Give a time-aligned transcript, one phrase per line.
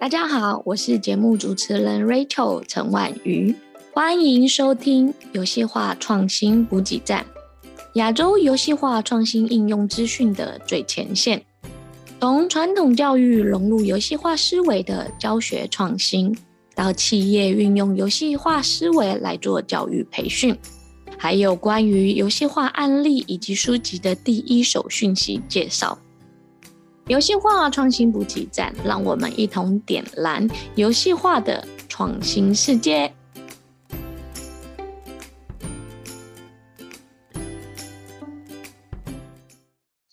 [0.00, 3.54] 大家好，我是节目主持人 Rachel 陈婉瑜，
[3.92, 7.26] 欢迎收听游戏化创新补给站，
[7.96, 11.44] 亚洲游戏化创新应用资讯的最前线，
[12.18, 16.34] 从传统教育融入游戏化思维的教学创新，
[16.74, 20.56] 到企业运用游戏化思维来做教育培训，
[21.18, 25.98] 还有关于游戏化案例以及书籍的第一手讯息介绍。
[27.10, 30.46] 游戏化创新补给站，让我们一同点燃
[30.76, 33.12] 游戏化的创新世界。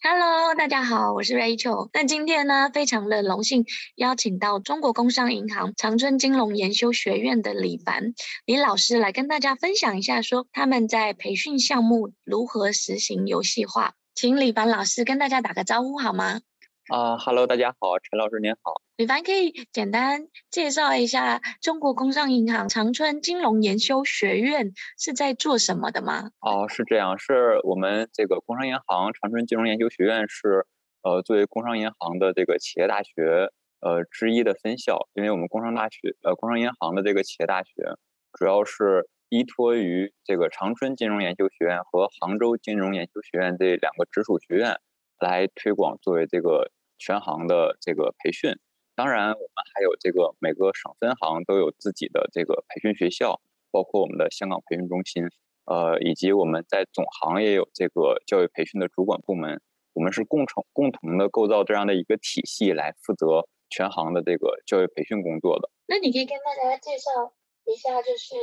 [0.02, 1.88] Hello，大家好，我是 Rachel。
[1.94, 8.16] 那今天呢，非常的荣幸邀请到中国工商银行长春金融研修学院的李凡
[8.48, 13.94] 李老师来跟大家分享一下，说他们在培训项目如何实行游戏化。
[14.16, 16.42] 请李凡老师跟大家打个招呼好吗？
[16.88, 18.82] 啊哈喽大家好，陈老师您好。
[18.96, 26.32] 李凡可以简单介绍一下中国工商银行长春金融研修学院是在做什么的吗？
[26.40, 30.66] 哦，是这样，是我们这个工商银行长春金融研修学院是
[31.04, 37.98] 呃作为工商银行的这个企业大学呃之一的分校，因为我们工商大学呃工商银行的这个企业大学
[38.32, 44.80] 主要是依托于这个长春金融研修学院和杭州金融研修学院这两个直属学院
[45.20, 46.72] 来推广作为这个。
[46.98, 48.58] 全行的这个培训，
[48.96, 53.40] 当然我们还有这个每个省分行都有自己的这个培训学校，
[53.72, 55.24] 包括我们的香港培训中心，
[55.66, 59.62] 呃，以及我们在总行也有这个教育培训的主管部门，
[59.94, 65.70] 我们是共成共同的构造这样的一个体系来负责全行的这个教育培训工作的。
[65.88, 67.34] 那你可以跟大家介绍
[67.66, 68.36] 一下，就是。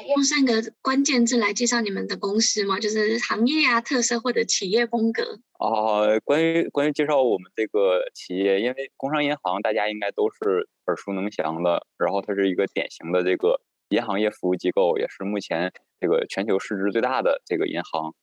[0.00, 2.80] 用三个关键字来介绍你们的公司吗？
[2.80, 5.38] 就是行业啊、特色或者企业风格。
[5.58, 13.60] 哦，关于关于介绍我们这个企业，因为工商银行大家应该都是耳熟能详的，然后它是一个典型的这个
[13.90, 15.70] 银行业服务机构，也是目前
[16.00, 18.14] 这个全球市值最大的这个银行。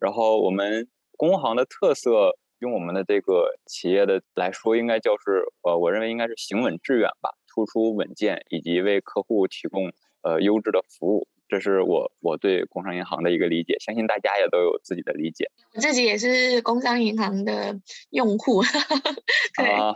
[0.00, 9.92] 然后我们工行的特色，用我们的这个企业的来说，应该就是呃，我认为应该是行稳致远吧，突出稳健以及为客户提供。
[10.22, 15.50] 呃，优质的服务，这是我我对工商银行的一个理解，相信大家也都有自己的理解。
[15.74, 17.80] 我自己也是工商银行的
[18.10, 18.62] 用户。
[19.56, 19.94] 对啊，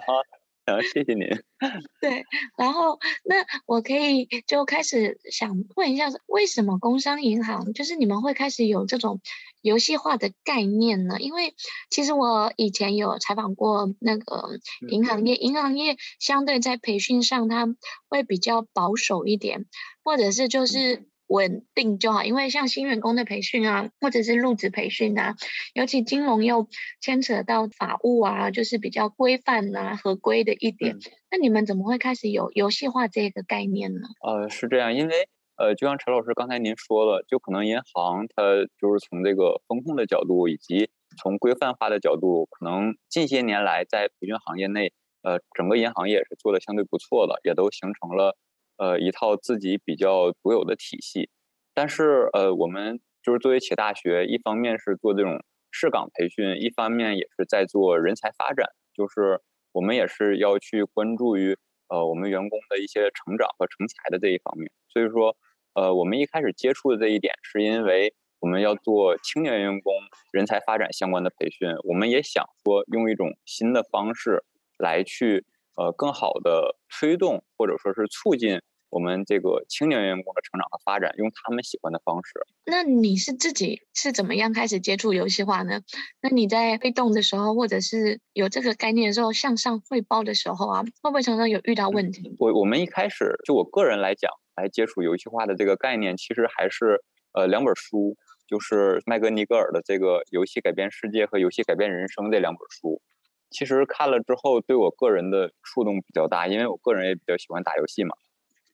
[0.67, 1.27] 好，谢谢您。
[2.01, 2.25] 对，
[2.57, 9.21] 然后那我可以就开始想问一下，为什么工商银行就是你们会开始有这种
[9.61, 11.21] 游戏化的概念呢？
[11.21, 11.55] 因为
[11.91, 17.69] 其实我以前有采访过那个银行业，银行业相对在培训上，它
[18.09, 19.67] 会比较保守一点。
[20.05, 25.35] 或者是就是稳定就好，因为像新员工的培训啊，或者是入职培训啊，
[25.73, 26.69] 尤其金融又
[27.01, 30.97] 牵扯到法务啊，就是比较规范啊、合规的一点。
[30.97, 34.01] 嗯、那你们怎么会开始有游戏化这个概念呢？
[34.23, 38.43] 呃，是这样，因为呃，就像陈老师刚才您说了，就可能银行它
[38.79, 44.93] 就是从这个风控的角度，以及从规范化的角度，可能近些年来在培训行业内，
[45.23, 48.37] 呃，整个银行业是做的相对不错的，也都形成了。
[48.83, 51.31] 呃，一套自己比较独有的体系，
[51.73, 61.57] 但是呃，我们就是作为企业大学，一方面是做这种试岗培训，一方面也是在做人才发展，就是我们也是要去关注于
[61.91, 64.69] 呃我们员工的一些成长和成才的这一方面。
[64.89, 65.37] 所以说，
[65.75, 69.95] 呃，我们一开始接触的这一点，是因为我们要做青年员工
[70.33, 74.43] 人才发展相关的培训，我们也想说用一种新的方式
[74.77, 78.61] 来去呃更好的推动或者说是促进。
[78.93, 82.47] 我们这个青年员工的成长和发展，用他们喜欢的方式。
[82.67, 85.81] 那你是自己是怎么样开始接触游戏化呢？
[86.21, 92.29] 那你在被动的时候，或者是有这个概念的时候，向上汇报的时候啊，会不会常常有遇到问题？
[92.29, 97.03] 嗯、我我们一开始就我个人来讲，来接触游戏化的这个概念，其实还是
[97.33, 98.15] 呃两本书，
[98.47, 103.01] 就是麦格尼格尔的这个《游戏改变世界》和《游戏改变人生》这两本书。
[103.49, 108.15] 其实看了之后，对我个人的触动比较大，因为我个人也比较喜欢打游戏嘛。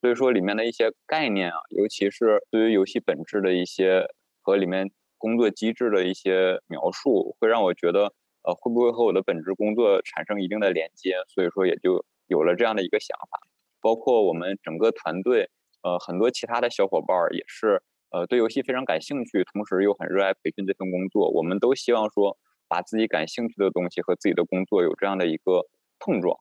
[0.01, 4.07] 所以说里面的一些概念啊，尤其是对于游戏本质的一些
[4.41, 8.13] 和里面工作机制的一些描述，会让我觉得，
[8.43, 11.17] 呃，会不会和我的本职工作产生一定的连接？
[11.29, 13.41] 所以说也就有了这样的一个想法。
[13.81, 15.51] 包括我们整个团队，
[15.83, 21.29] 呃，很多其他的小伙伴也是，呃，对游戏非常感兴趣，同时又很热爱培训这份工作。
[21.31, 25.67] 我们都希望说，把自己感兴趣的东西和自己的工作有这样的一个
[25.99, 26.39] 碰撞。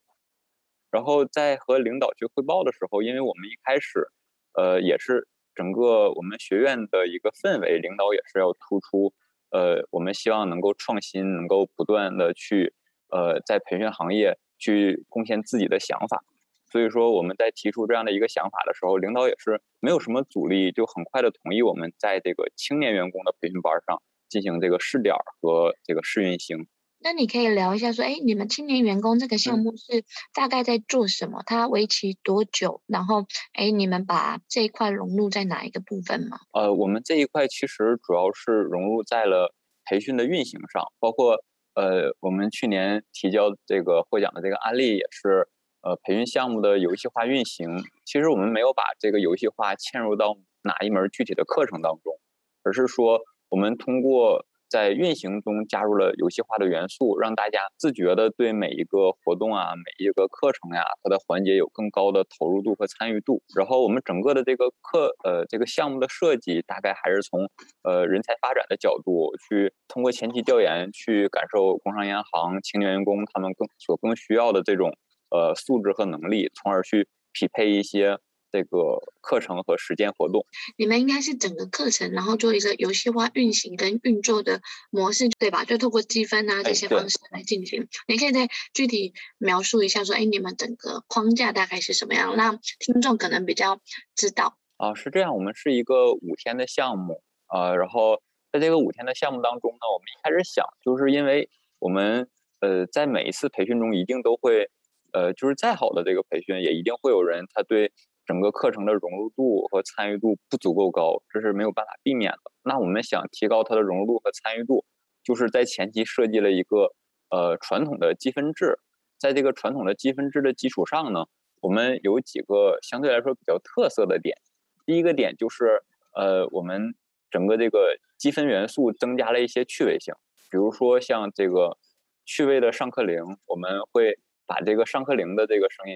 [0.89, 4.07] 然后在和领导去汇报的时候，因为我们一开始，
[4.53, 9.13] 呃，也是整个我们学院的一个氛围，领导也是要突出，
[9.51, 12.73] 呃，我们希望能够创新，能够不断的去，
[13.09, 16.23] 呃，在培训行业去贡献自己的想法。
[16.69, 26.67] 所以说我们在提出这样的一个想法的时候，领导也是没有什么阻力，就很快的同意我们在这个青年员工的培训班上进行这个试点和这个试运行。
[26.99, 30.03] 那你可以聊一下说，哎，你们青年员工这个项目是
[30.33, 31.39] 大概在做什么？
[31.41, 32.81] 嗯、它为期多久？
[32.87, 36.39] 然后，哎，你们把这一块融入在哪一个部分吗？
[36.53, 39.53] 呃，我们这一块其实主要是融入在了
[39.85, 41.37] 培训的运行上，包括
[41.75, 45.47] 呃，我们去年提交这个获奖的这个案例也是
[45.81, 47.69] 呃，培训项目的游戏化运行。
[48.05, 52.19] 其实我们没有把这个游戏化嵌入到哪一门具体的课程当中，
[52.63, 54.45] 而是说我们通过。
[54.69, 63.41] 在运行中加入了游戏化的元素，让大家自觉地对每一个活动啊、每一个课程呀、它的环节有更高的投入度和参与度。
[63.55, 67.49] 然后我们整个的这个课，呃，这个项目的设计，大概还是从
[67.83, 74.91] 呃人才发展的角度去通过前期调研，去感受工商银行青年员工他们更所更需要的这种
[75.29, 78.17] 呃素质和能力，从而去匹配一些。
[78.51, 80.45] 这个课程和实践活动，
[80.77, 85.65] 你们应该是整个课程，然后做一个游戏化运行跟运作的模式，对吧？
[85.65, 87.87] 就透过积分啊这些方式来进行。
[88.07, 93.81] 你可以再具体描述一下，说，哎，你们整个框架大概是什么样，让听众可能比较
[94.15, 94.57] 知道。
[94.77, 97.21] 啊，是这样，我们是一个五天的项目，
[97.53, 98.21] 呃，然后
[98.51, 102.29] 在这个五天的项目当中呢，我们一开始想，就是因为我们
[102.61, 104.69] 呃在每一次培训中一定都会，
[105.11, 107.91] 呃，就是再好的这个培训，也一定会有人他对。
[108.27, 112.51] 整个课程的融入度和参与度不足够高，这是没有办法避免的。
[112.61, 114.83] 那我们想提高它的融入度和参与度，
[115.23, 116.93] 就是在前期设计了一个
[117.29, 118.77] 呃传统的积分制。
[119.17, 121.25] 在这个传统的积分制的基础上呢，
[121.61, 124.37] 我们有几个相对来说比较特色的点。
[124.85, 125.81] 第一个点就是
[126.13, 126.93] 呃我们
[127.31, 130.13] 整个这个积分元素增加了一些趣味性，
[130.51, 131.77] 比如说像这个
[132.25, 135.95] 趣味的上课铃，我们会把这个上课铃的这个声音。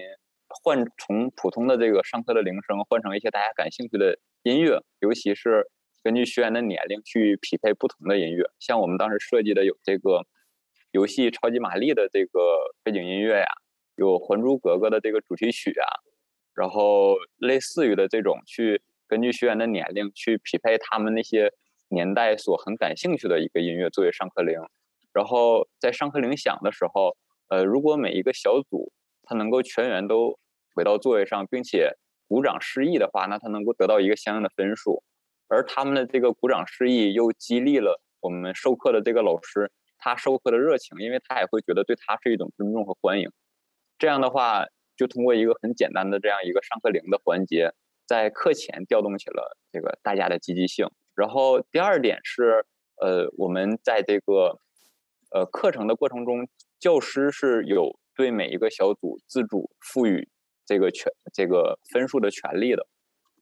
[0.62, 5.66] 换从普通的这个上课的铃声换成一些大家感兴趣的音乐，尤其是
[6.02, 8.44] 根据学员的年龄去匹配不同的音乐。
[8.58, 10.26] 像我们当时设计的有这个
[10.90, 12.40] 游戏《超级玛丽》的这个
[12.82, 13.46] 背景音乐呀，
[13.96, 15.86] 有《还珠格格》的这个主题曲啊，
[16.54, 21.52] 然后类似于的这种去根据学员的年龄去匹配他们那些
[21.88, 24.58] 年代所很感兴趣的一个音乐作为上课铃。
[25.12, 27.16] 然后在上课铃响的时候，
[27.48, 30.38] 呃，如果每一个小组他能够全员都
[30.74, 31.92] 回到座位上，并且
[32.28, 35.02] 鼓掌示意的话，那他能够得到一个相应的分数，
[35.48, 43.30] 而他们的这个鼓掌示意又激励了我们授课的这个老师，他授课的热情，因为他也会觉得对他是一种尊重和欢迎。
[43.98, 44.64] 这样的话，
[44.96, 47.72] 就通过一个很简单的这样一个上课铃的环节，
[48.06, 50.86] 在课前调动起了这个大家的积极性。
[51.14, 52.64] 然后第二点是，
[52.96, 54.58] 呃，我们在这个
[55.30, 56.48] 呃课程的过程中，
[56.80, 60.28] 教师是有对每一个小组自主赋予。
[60.64, 62.86] 这个权这个分数的权利的，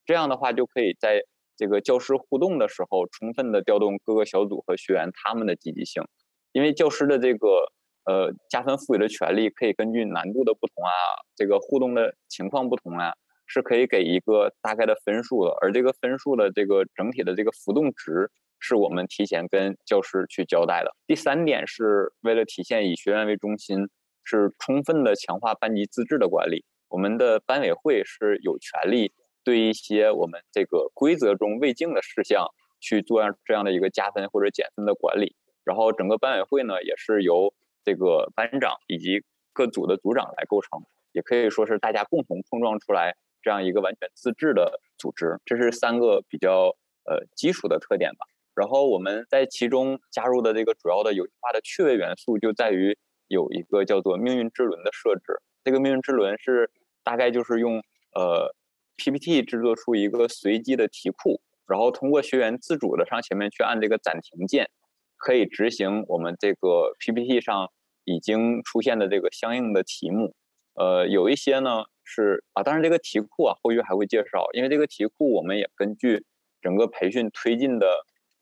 [0.05, 1.21] 这样的话就可以在
[1.57, 6.03] 这个教师互动的时候，充分的调动各个小组和学员他们的积极性，
[6.51, 7.71] 因为教师的这个
[8.05, 10.91] 呃加分赋予的权利可以根据难度的不同啊，
[11.35, 13.13] 这个互动的情况不同啊，
[13.45, 20.91] 是可以给一个大概的分数的，而这个分数的这个整体的这个浮动值是我们提前跟教师去交代的。
[21.05, 23.87] 第三点是为了体现以学员为中心，
[24.23, 26.65] 是充分的强化班级自治的管理。
[26.91, 29.13] 我们的班委会是有权利
[29.45, 32.45] 对一些我们这个规则中未尽的事项
[32.81, 37.53] 去做这样的一个加分或者减分的管理，然后整个班委会呢也是由
[37.85, 40.81] 这个班长以及各组的组长来构成，
[41.13, 45.39] 也可以说是大家共同碰撞出来这样一个完全自治的组织。
[45.45, 48.25] 这是三个比较呃基础的特点吧。
[48.53, 52.97] 然后我们在其中加入的这个主要的游戏化的趣味元素就在于
[53.29, 56.69] 有一个叫做命运之轮的设置，这个命运之轮是。
[57.03, 57.81] 大概就是用
[58.13, 58.53] 呃
[58.97, 64.69] PPT 制作出一个随机的题库，然后通过学员自主的上前面去按这个暂停键，
[65.17, 67.67] 可以执行我们这个 PPT 上
[68.05, 70.35] 已经出现的这个相应的题目。
[70.75, 76.23] 呃，有一些呢是啊，当然这个题库啊后续还会介绍，因为这个题库我们也根据
[76.61, 77.87] 整个培训推进的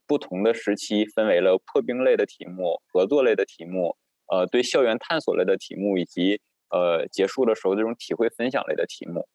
[0.06, 3.96] 不同的时期，分为了破冰类的题目、合作类的题目、
[4.28, 6.42] 呃对校园探索类的题目以及。
[6.70, 9.28] 呃，结束的时候这种体会分享类的题目，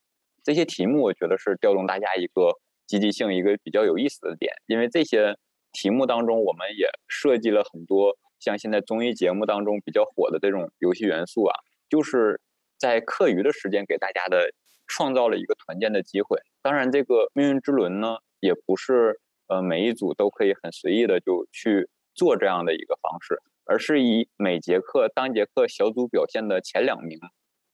[0.42, 2.52] 这些题目我觉得是调动大家一个
[2.86, 4.52] 积极性，一个比较有意思的点。
[4.66, 5.36] 因为这些
[5.72, 11.54] 题目当中，我们也设计了很多像现在综艺节目当中比较火的这种游戏元素啊，
[11.88, 12.40] 就是
[12.78, 14.50] 在课余的时间给大家的
[14.86, 16.38] 创造了一个团建的机会。
[16.62, 23.40] 当然，这个命运之轮呢，也不是呃每一组都可以很随意的就去做这样的一个方式。
[23.64, 27.18] 而是以每节课当节课小组表现的前两名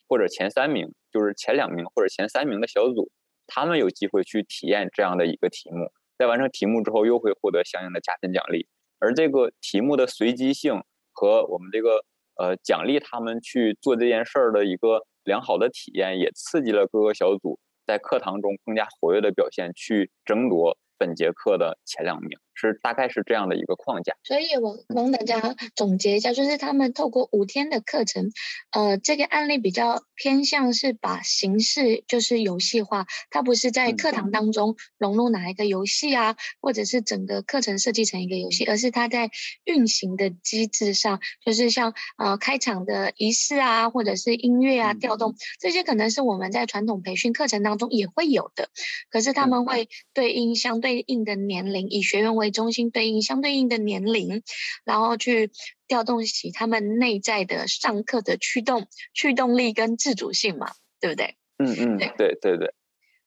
[0.08, 3.10] 或者前三名，就是前两名或者前三名的小组，
[3.46, 8.68] 他们有机会去体验这样的一个题目，在完成题目之后又会获得相应的加分奖励。
[8.98, 10.82] 而这个题目的随机性
[11.12, 12.04] 和我们这个
[12.36, 22.38] 呃奖励他们去做这件事儿的一个良好的体验，也刺激了各个小组在课堂中更加活跃的表现，去争夺本节课的前两名。
[22.54, 28.30] 是大概是这样的一个框架，所以我帮大家总结一下，就是他们透过五天的课程，
[28.72, 39.30] 呃，这个案例比较偏向是把形式就是游戏化，它不是在课堂当中融入哪一个游戏啊，或者是整个课程设计成一个游戏，而是它在
[39.64, 48.68] 运行的机制上，就是像呃开场的仪式啊，或者是音乐啊调动这些，可能是我们在传统培训课程当中也会有的，
[49.10, 54.42] 可是他们会对应相对应的年龄，以学员为中心对应相对应的年龄，
[54.84, 55.52] 然后去
[55.86, 61.36] 调动起他们内在的上课的驱动、驱动力跟自主性嘛，对不对？
[61.58, 62.74] 嗯嗯，对对对对。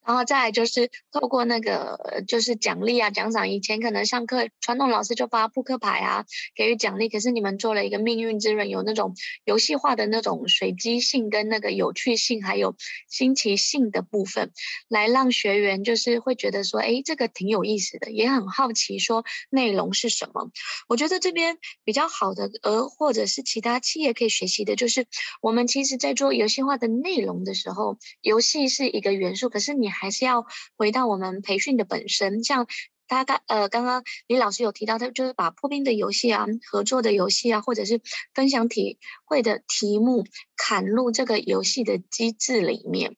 [0.06, 12.76] 然后再就是透过那个就是奖励啊奖赏，以前可能上课传统老师就发扑克牌啊给予奖励，可是你们做了一个命运之轮，有那种游戏化的那种随机性跟那个有趣性还有
[13.08, 14.52] 新奇性的部分，
[14.90, 20.52] 来让学员就是会觉得说，哎，这个挺有意思的，也很好奇说内容是什么。
[20.90, 25.06] 我觉得这边比较好的，呃，或者是其他企业可以学习的，就是
[25.42, 29.93] 我们其实在做游戏化的内容的时候，游戏是一个元素，可是你。
[29.94, 30.46] 还是要
[30.76, 32.68] 回到我们培训的本身，像
[33.08, 38.02] 大概呃刚刚李老师有提到，他就是把破冰的游戏啊、合作的游戏啊，或者是
[38.34, 40.26] 分享体会的题目，
[40.58, 43.16] 砍入这个游戏的机制里面。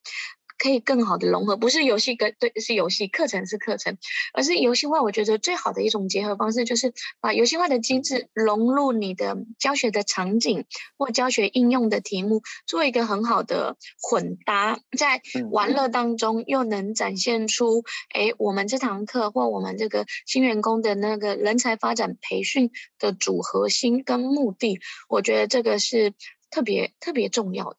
[0.58, 3.98] 可以更好的融合，不是游戏跟对，是游戏，课程是课程，
[4.34, 5.02] 而是游戏化。
[5.02, 10.66] 我觉得最好的一种结合方式，就是把游戏化的机制融入你的教学的场景
[10.98, 15.22] 或教学应用的题目，做一个很好的混搭，在
[15.52, 17.84] 玩乐当中又能展现出，
[18.14, 26.14] 哎，我们这堂课或我们这个新员工的那个人才发展培训的主核心跟目的，我觉得这个是。
[26.50, 27.78] 特别特别重要的。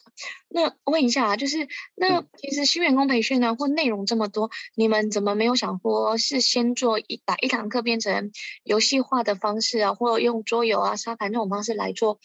[0.49, 8.33] 那问一下啊，就是那其实新员工培训呢，或内容这么多，你们怎么没有想过是先做一把一堂课变成
[8.65, 12.19] 游戏化的方式啊，或者用桌游啊、沙盘这种方式来做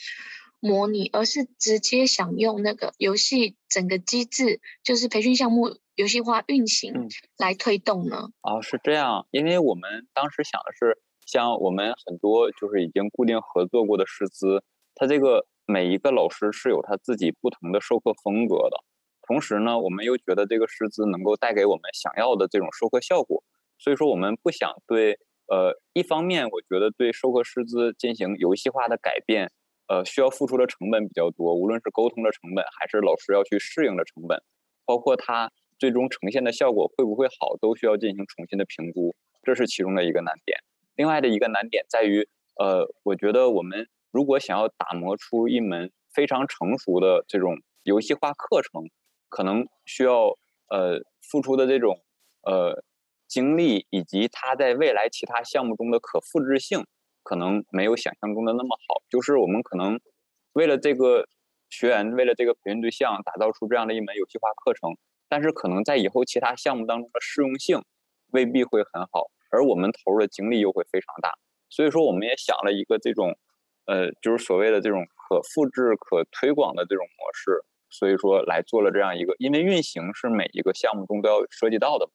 [0.59, 8.29] 模拟，而是直接想用那个游戏整个机制，就是培训项目游戏化运行来推动呢？
[8.41, 14.63] 啊、嗯哦，是这样，因为我们当时想的是，像我们很多就是已经固定合作过的师资，
[14.95, 15.45] 它这个。
[15.71, 18.75] 每一个老师是有他自己不同的授课风格的，
[19.21, 23.41] 同时呢，我们又觉得这个师资能够带给我们想要的这种授课效果，
[23.77, 29.49] 所以说我们不想对，呃，一方面我觉得对授课师资进行游戏化的改变，
[29.87, 34.43] 呃，需要付出的成本比较多，无论是沟通的成本，还是老师要去适应的成本，
[34.85, 35.49] 包括他
[35.79, 40.59] 最终呈现的效果会不会好，都需要进行重新的评估，这是其中的一个难点。
[40.97, 42.27] 另外的一个难点在于，
[42.59, 43.87] 呃，我觉得我们。
[44.11, 48.83] 如果想要打磨出一门非常成熟的这种游戏化课程，
[49.29, 50.37] 可能需要
[50.67, 51.97] 呃付出的这种
[52.41, 52.83] 呃
[53.25, 56.85] 精力，以及它在未来其他项目中的可复制性，
[57.23, 59.01] 可能没有想象中的那么好。
[59.09, 59.97] 就是我们可能
[60.51, 61.25] 为了这个
[61.69, 64.97] 学员，为了这个培训对象，打造出这样的一门游戏化课程，
[65.29, 67.81] 但是可能在以后其他项目当中的适用性
[68.33, 71.31] 未必会很好，而我们投入的精力又会非常大。
[71.69, 73.37] 所以说，我们也想了一个这种。
[73.85, 82.09] 呃，就是所谓的这种可复制、可推广的这种模式，所以说来做了这样一个，因为运行是每一个项目中都要涉及到的，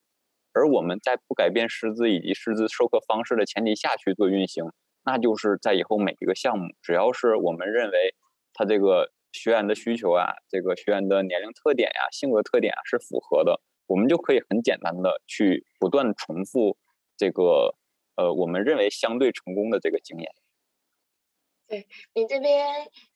[0.52, 4.64] 而我们在不改变师资以及师资授课方式的前提下去做运行，
[5.04, 8.14] 那就是在以后每一个项目，只要是我们认为
[8.54, 16.76] 他这个学员的需求啊，这个学员的年龄特点呀、性格特点啊是符合的，我们就可以很简单的去不断重复
[17.18, 17.74] 这个
[18.16, 20.30] 呃我们认为相对成功的这个经验。
[21.68, 22.64] 对，你这边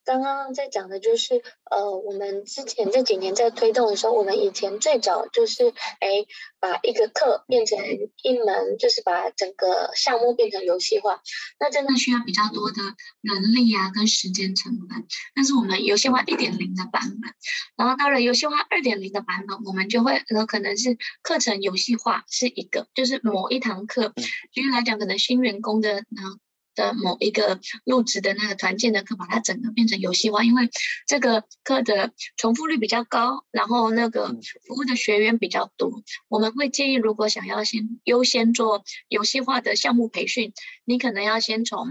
[0.05, 1.41] 刚刚在讲的就是，
[1.71, 5.69] 呃，我们之前这几年在推动的时候，我们以前最早就是，
[6.01, 6.27] 哎，
[6.59, 7.79] 把一个课变成
[8.25, 11.23] 一门，就是把整个项目变成游戏化，
[11.61, 12.83] 那真的需要比较多的
[13.21, 15.07] 人力啊跟时间成本。
[15.35, 17.33] 但是我们游戏化一点零的版本，
[17.77, 24.13] 然后到了游戏化二点零的版本，我们就会有可能是课程游戏化是一个，就是某一堂课，
[24.51, 26.41] 举例来讲，可能新员工的呢。
[26.75, 30.71] 的某一个入职的那个团建的课，把它整个变成游戏化，因为
[31.07, 34.29] 这个课的重复率比较高，然后那个
[34.67, 36.03] 服务的学员比较多。
[36.29, 40.53] 我们会建议，如果想要先优先做游戏化的项目培训，
[40.85, 41.87] 你可能要先从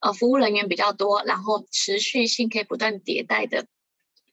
[0.00, 3.66] 呃服务人员比较多，然后持续性可以不断迭代的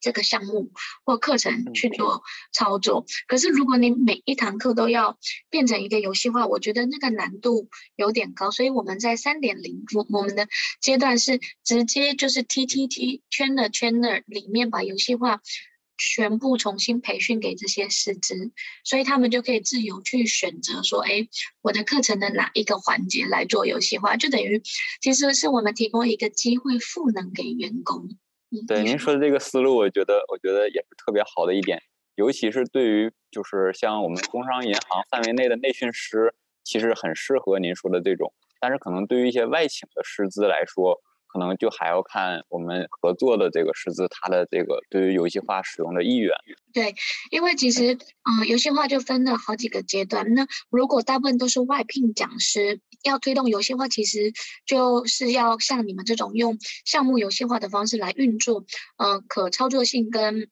[0.05, 0.71] 这个项目
[1.03, 2.21] 或课程去做
[2.53, 3.07] 操作。
[3.27, 5.17] 可是如果你每一堂课都要
[5.49, 8.51] 变成一个游戏化，我觉得那个难度有点高。
[8.51, 10.47] 所以我们在三点零，我我们的
[10.79, 15.41] 阶段是直接就是 TTT Trainer Trainer 里面把游戏化。
[15.97, 18.51] 全部重新培训给这些师资，
[18.83, 21.29] 所以他们就可以自由去选择说，哎，
[21.61, 24.61] 我的课程的哪一个环节来做游戏化，就等于
[24.99, 28.09] 其实是我们提供一个机会赋能给员工。
[28.67, 31.81] 对，您说的这个思路，我觉得我觉得也是特别好的一点，
[32.15, 36.33] 尤其是对于就是像我们工商银行范围内的内训师，
[36.63, 41.01] 其实很适合您说的这种，但是可能对于一些外请的师资来说。
[41.35, 46.31] 可能就还要看我们合作的这个师资，他的这个对于游戏化使用的意愿。
[46.71, 46.95] 对，
[47.29, 50.33] 因为其实，嗯、游戏化就分了好几个阶段。
[50.33, 54.31] 那如果大部分都是外聘讲师，要推动游戏化，其实
[54.65, 58.63] 就是要像你们这种用项目游戏化的方式来运作，
[58.95, 60.47] 嗯、可操作性跟。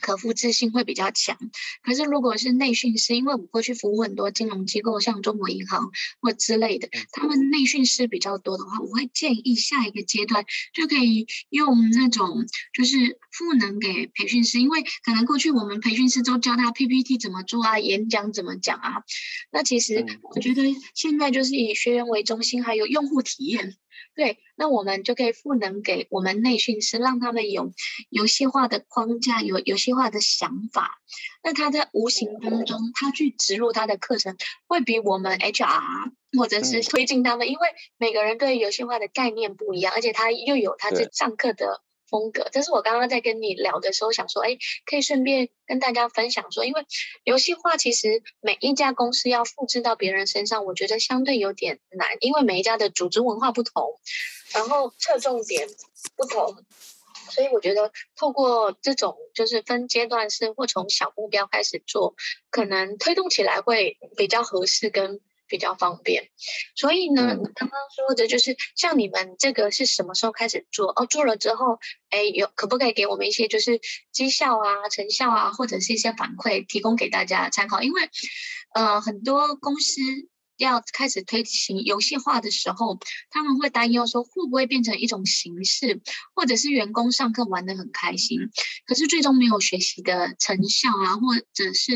[0.00, 1.38] 可复制性会比较强，
[1.82, 19.02] 可是如果是内训师，因为我过去服务很多金融机构，像中国银行或之类的，他们内训师比较多的话，我会建议下一个阶段就可以用那种就是赋能给培训师，因为可能过去我们培训师都教他 PPT 怎么做啊，演讲怎么讲啊，
[19.50, 20.62] 那其实我觉得
[20.94, 23.76] 现在就是以学员为中心，还有用户体验。
[24.14, 27.72] 对，那我们就可以赋能给我们内训师，让他们有
[28.10, 31.00] 游戏化的框架，有游戏化的想法。
[31.42, 34.36] 那他在无形当中，他去植入他的课程，
[34.66, 41.82] 会比我们 HR 或者是推进他们，因为每个人对游戏化的概念不一样，而且他又有他这上课的。
[42.14, 44.56] 风格，但是我刚刚在跟你聊的时候想说，哎，
[44.86, 46.86] 可以顺便跟大家分享说，因为
[47.24, 53.98] 游戏化其实每一家公司要复制到别人身上，我觉得相对有点难，因为每一家的组织文化不同，
[54.52, 55.68] 然后侧重点
[56.16, 56.64] 不同，
[57.30, 62.14] 所以我觉得透过这种就是分阶段式或从小目标开始做，
[62.48, 65.20] 可能推动起来会比较合适跟。
[65.46, 66.30] 比较方便，
[66.74, 70.88] 所以呢，嗯、刚刚说的就是像你们这个是什么时候开始做？
[70.88, 71.78] 哦，做了之后，
[72.10, 73.80] 哎，有可不可以给我们一些就是
[74.12, 77.82] 绩效啊、成效啊，或者是一些反馈，提供给大家参考？
[77.82, 78.02] 因为，
[78.74, 80.00] 呃，很多公司。
[80.56, 82.98] 要开始推行游戏化的时候，
[83.30, 86.00] 他们会担忧说会不会变成一种形式，
[86.34, 88.38] 或者是员工上课玩得很开心，
[88.86, 91.92] 可是最终没有学习的成效啊，或者是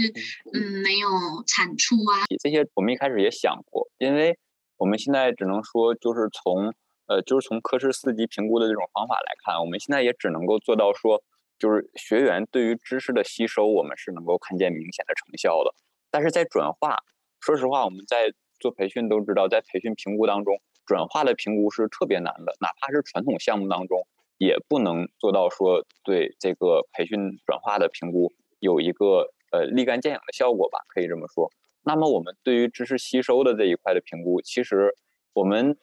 [0.52, 1.08] 嗯没有
[1.46, 2.26] 产出啊。
[2.42, 4.36] 这些我们一开始也想过，因为
[4.76, 6.74] 我们现在只能说就是从
[7.06, 11.22] 呃就是从科室四级评估的这种方法来看，我们现在也只能够做到说，
[11.60, 15.72] 就是学员对于知识的吸收，我们是能够看见明显的成效的，
[16.10, 16.96] 但是在转化，
[17.40, 18.32] 说实话我们在。
[18.60, 22.54] 做培训都知道，在培训评估当中，转化的评估是特别难的。
[22.60, 24.06] 哪怕是传统项目当中，
[24.38, 31.50] 也不能做到说对这个培训转化的评估有一个呃立竿见影的效果吧，可以这么说。
[31.82, 34.94] 那么我们对于知识吸收的这一块的评估，其实
[35.32, 35.76] 我们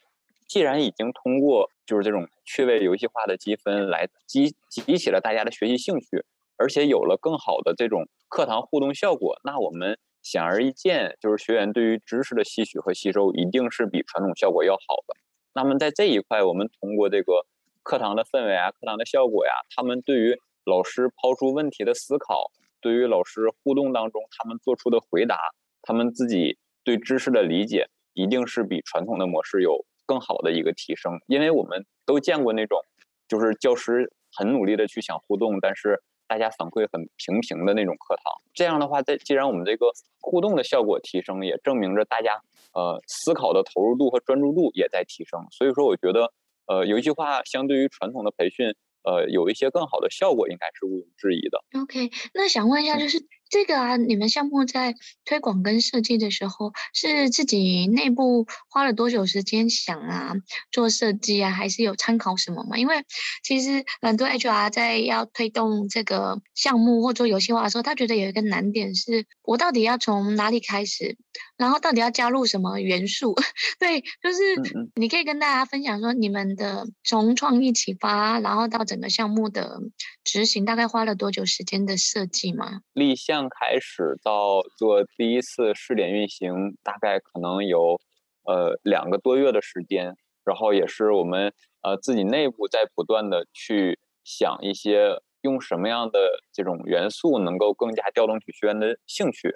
[0.47, 6.25] 既然已经通过就是这种趣味游戏化的积分来激激起了大家的学习兴趣，
[6.57, 9.97] 而且有了更好的这种课堂互动效果，那我们。
[10.25, 15.15] 显而易见，就是学员对于知识的吸取和吸收一定是比传统效果要好的。
[15.53, 17.45] 那么在这一块，我们通过这个
[17.83, 20.35] 课堂的氛围啊、课堂的效果呀、他们对于
[20.65, 22.49] 老师抛出问题的思考，
[22.81, 25.37] 对于老师互动当中他们做出的回答，
[25.83, 31.19] 他们自己对知识的理解，一定是比传统的模式有更好的一个提升。
[31.27, 32.79] 因为我们都见过那种，
[33.27, 36.01] 就是教师很努力的去想互动，但是。
[36.27, 42.41] 大家反馈很平平的那种课堂，这样的话，在既然我们这个互动的效果提升，也证明着大家
[42.73, 45.45] 呃思考的投入度和专注度也在提升。
[45.51, 46.31] 所以说，我觉得
[46.67, 51.63] 呃游戏化相对于传统的培训，呃有一些更好的效果，应该是毋庸置疑的。
[51.79, 53.25] OK，那想问一下，就是。
[53.45, 60.33] 嗯这个啊，你们项目在推广跟设计的时候，是自己内部花了多久时间想啊，
[60.71, 62.77] 做设计啊，还是有参考什么吗？
[62.77, 63.05] 因为
[63.43, 71.15] 其实很多 HR 在要推动这个项目或做游戏化的时候，他觉得有一个难点是，我到底要从哪里开始，
[71.55, 73.35] 然后到底要加入什么元素？
[73.79, 79.79] 对，就是你可以跟大家分享说，你们的从创意启发，然后到整个项目的
[80.23, 82.81] 执行，大概花了多久时间的设计吗？
[82.93, 83.44] 立项。
[83.49, 87.99] 开始到做第一次试点运行，大概可能有
[88.45, 96.19] 呃两个多月的时间，然后也是我们呃自己内部在不断的去想一些用什么样的
[96.51, 99.55] 这种元素能够更加调动起学员的兴趣。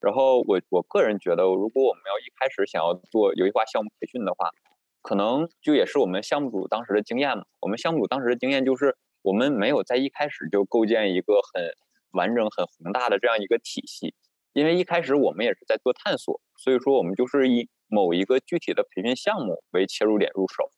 [0.00, 4.48] 然后我我个人觉得，如果我们要一开始想要做游戏化项目培训的话，
[5.02, 7.44] 可能就也是我们项目组当时的经验嘛。
[7.60, 11.62] 我们项目组当时的经验就是，我们没有在一开始就构建一个很
[12.12, 14.14] 完整、很宏大的这样一个体系，
[14.52, 20.70] 因为一开始我们也是在做探索，所以说我们就是以某一个具体的培训项目为切入点入手，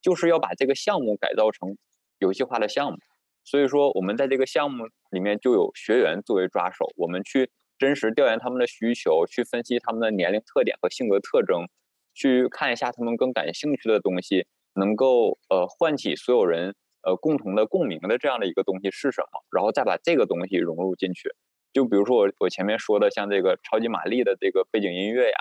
[0.00, 1.76] 就是要把这个项目改造成
[2.18, 2.98] 游戏化的项目。
[3.44, 11.66] 所以说，我们在这个项目里面就有学员作为抓手，我们去真实调研他们的需求，去分析他们的年龄特点和性格特征，
[12.12, 21.30] 去看一下他们更感兴趣的东西，能够呃唤起所有人呃共同的共鸣的这样的一个东西是什么，然后再把这个东西融入进去。
[21.72, 25.38] 就比如说我我前面说的，像这个超级玛丽的这个背景音乐呀，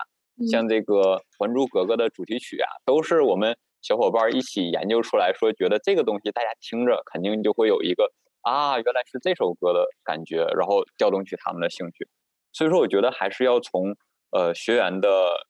[0.51, 3.57] 像这个《还珠格格》的主题曲啊，都是我们。
[3.79, 12.09] 小伙伴一起研究出来说，觉得这个东西大家听着肯定就会有一个啊，原来是这首歌的感觉，然后调动起他们的兴趣。
[12.51, 13.95] 所以说，我觉得还是要从
[14.31, 15.47] 呃学员的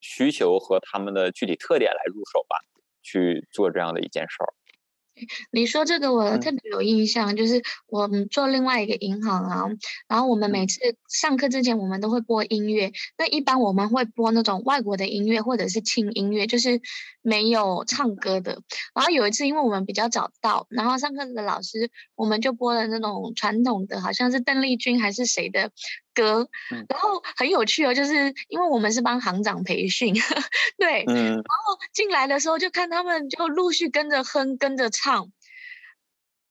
[0.00, 2.56] 需求和他们的具体特点来入手吧，
[3.02, 4.54] 去做这样的一件事儿。
[5.50, 9.64] 你说这个我特别有印象，嗯、就是我们做另外一个银行啊，
[10.08, 16.80] 然后我们每次上课之前我们都会播音乐，那一般我们会播那种外国的音乐或者是轻音乐，就是
[17.22, 18.60] 没有唱歌的。
[18.94, 25.70] 然后有一次因为我们比较早到，然后上课的老师我们就播了那种传统的，好像是邓丽君还是谁的。
[26.14, 26.48] 歌，
[26.88, 30.14] 然后很有趣哦，就是因为我们是帮行长培训，
[30.78, 35.30] 对，嗯，然后进来的时候就看他们就陆续跟着哼，跟着唱，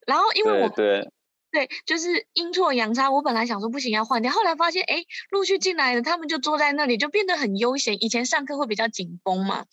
[0.05, 1.09] 然后因为我对。
[1.51, 8.03] 对，对，就是阴错阳差，我本来想说不行要换掉，后来发现哎，陆续进来的他们就坐在那里，就变得很悠闲。
[8.03, 9.65] 以前上课会比较紧绷嘛，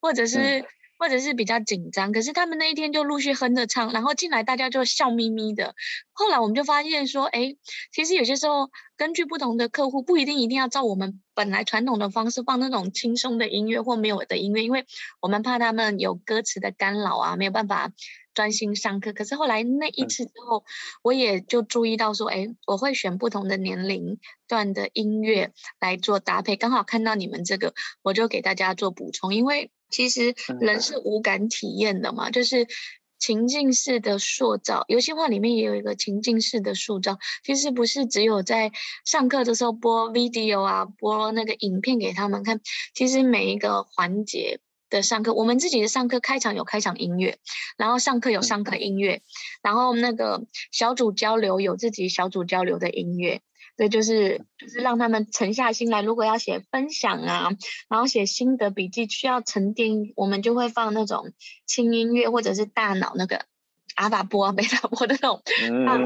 [0.00, 0.60] 或者是。
[0.60, 0.64] 嗯
[0.98, 5.74] 或者是比较紧张，可是他们那一天就陆续哼着唱，然后进来大家就笑眯眯的。
[6.12, 7.56] 后来我们就发现说，哎，
[7.92, 14.86] 其实有些时候根据不同的客户，不一定一定要照我们本来传统的方式放那种轻松的音乐或没有的音乐，因为
[15.20, 17.92] 我们怕他们有歌词的干扰啊，没有办法
[18.34, 19.12] 专心上课。
[19.12, 20.64] 可是后来那一次之后，
[21.02, 26.56] 我也就注意到说，哎，我会选不同的年龄段的音乐来做搭配。
[26.56, 29.70] 刚好看到你们这个，我就给大家做补充，因为。
[29.90, 32.66] 其实人是无感体验的嘛，就是
[33.18, 34.84] 情境式的塑造。
[34.88, 38.70] 游戏化里面也有一个情境式的塑造，其实不是只有在
[39.04, 42.60] 上课的时候播 video 啊，播那个影片给他们看。
[42.94, 47.38] 其实每一个环节的上课，我们自己的上课开场有开场音乐，
[47.76, 49.22] 然后上课有上课音乐，
[49.62, 53.42] 然后那个小组交流有自己小组交流的音乐。
[53.78, 56.02] 对，就是就是让他们沉下心来。
[56.02, 57.50] 如果要写分享啊，
[57.88, 61.32] 然后写心得笔记，需要沉淀，我们就会放那种
[61.64, 63.46] 轻音乐或者是大脑那个。
[63.98, 65.42] 阿法波、贝塔波的那种
[65.84, 65.98] 大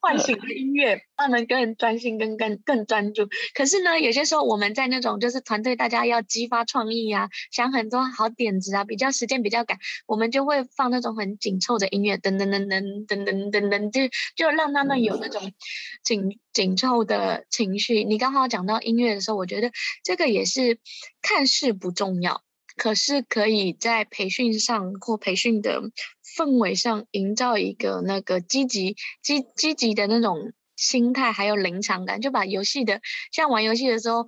[0.00, 3.28] 唤醒的音乐，让他们更专心、更更更专注。
[3.54, 14.00] 可是呢，有些时候我们在那种就是团队，大家要激发创意啊，想很多好点子啊，比较时间比较赶，我们就会放那种很紧凑的音乐，噔噔噔噔噔噔噔噔，就
[14.36, 15.52] 就让他们有那种
[16.04, 18.04] 紧紧凑的情绪。
[18.04, 19.72] 你刚好讲到音乐的时候，我觉得
[20.04, 20.78] 这个也是
[21.20, 22.42] 看似不重要。
[22.76, 25.82] 可是可以在培训上或培训的
[26.40, 34.26] 氛围上营造一个那个积极、积积极的那种心态，还有临场感，就把游戏的像玩游戏的时候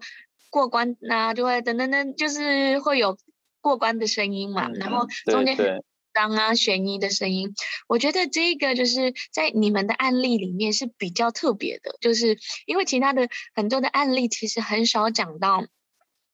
[0.50, 3.16] 过关啊，就会噔噔噔，就是会有
[3.62, 7.54] 过关的声音嘛，然后中间很 当啊悬疑的声音。
[7.88, 15.64] 我觉得这个就是在你们的案例里面是比较特别的，就是因为其他的很多的案例其实很少讲到。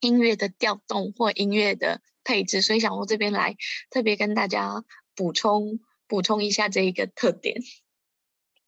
[0.00, 3.56] 音乐的调动或音乐的配置，所以想我这边来
[3.90, 4.84] 特别跟大家
[5.18, 7.57] 补充补充一下这一个特点。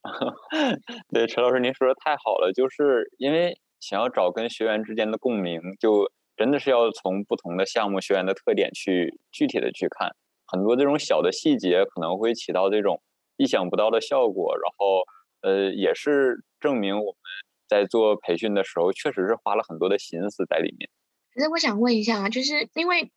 [1.13, 10.09] 对，陈老师您说的太好了，就是因为想要找跟学员之间的共鸣，就真的是要从不同的项目学员的特点去具体的去看，
[10.47, 13.01] 很多这种小的细节可能会起到这种
[13.37, 15.03] 意想不到的效果，然后
[15.41, 17.21] 呃也是证明我们
[17.67, 20.89] 在做培训的时候确实是花了很多的心思在里面。
[21.33, 23.11] 可是我想问一下啊，就是因为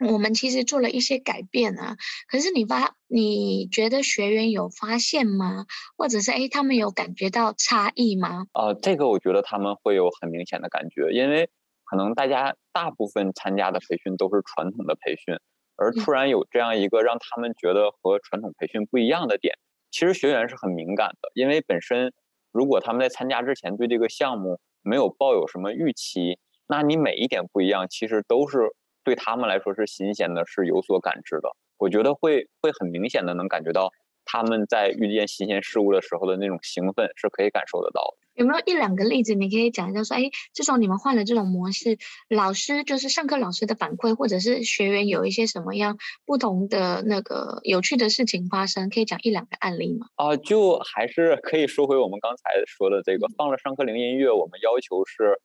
[0.00, 1.96] 我们其实做了一些改变啊，
[2.28, 5.66] 可是你发你觉得学员有发现吗？
[5.96, 8.46] 或者是哎，他们有感觉到差异吗？
[8.52, 11.48] 啊、呃，这个我觉得他们会有很明显的感觉，因为
[11.84, 15.36] 可能大家大部分参加的培训都是传统的培训，
[15.76, 19.56] 而突然有这样一个让他们觉得和传统培训不一样的点，
[19.90, 22.12] 其实学员是很敏感的，因为本身
[22.50, 26.38] 如果他们在参加之前对这个项目没有抱有什么预期。
[26.66, 28.70] 那你每一点不一样，其实都是
[29.04, 31.50] 对他们来说是新鲜的，是有所感知的。
[31.76, 33.90] 我觉得会会很明显的能感觉到
[34.24, 38.24] 他们在遇见新鲜事物的时候的那种兴奋，是可以感受得到的。
[38.34, 50.08] 有没有一两个例子，你可以讲一下说，哎，这种你们换了这种模式，老师就是上课老师的反馈，或者是学员有一些什么样不同的那个有趣的事情发生，可以讲一两个案例吗？
[50.16, 55.38] 啊，就还是可以说回我们刚才说的这个，放了上课铃音乐，我们要求是，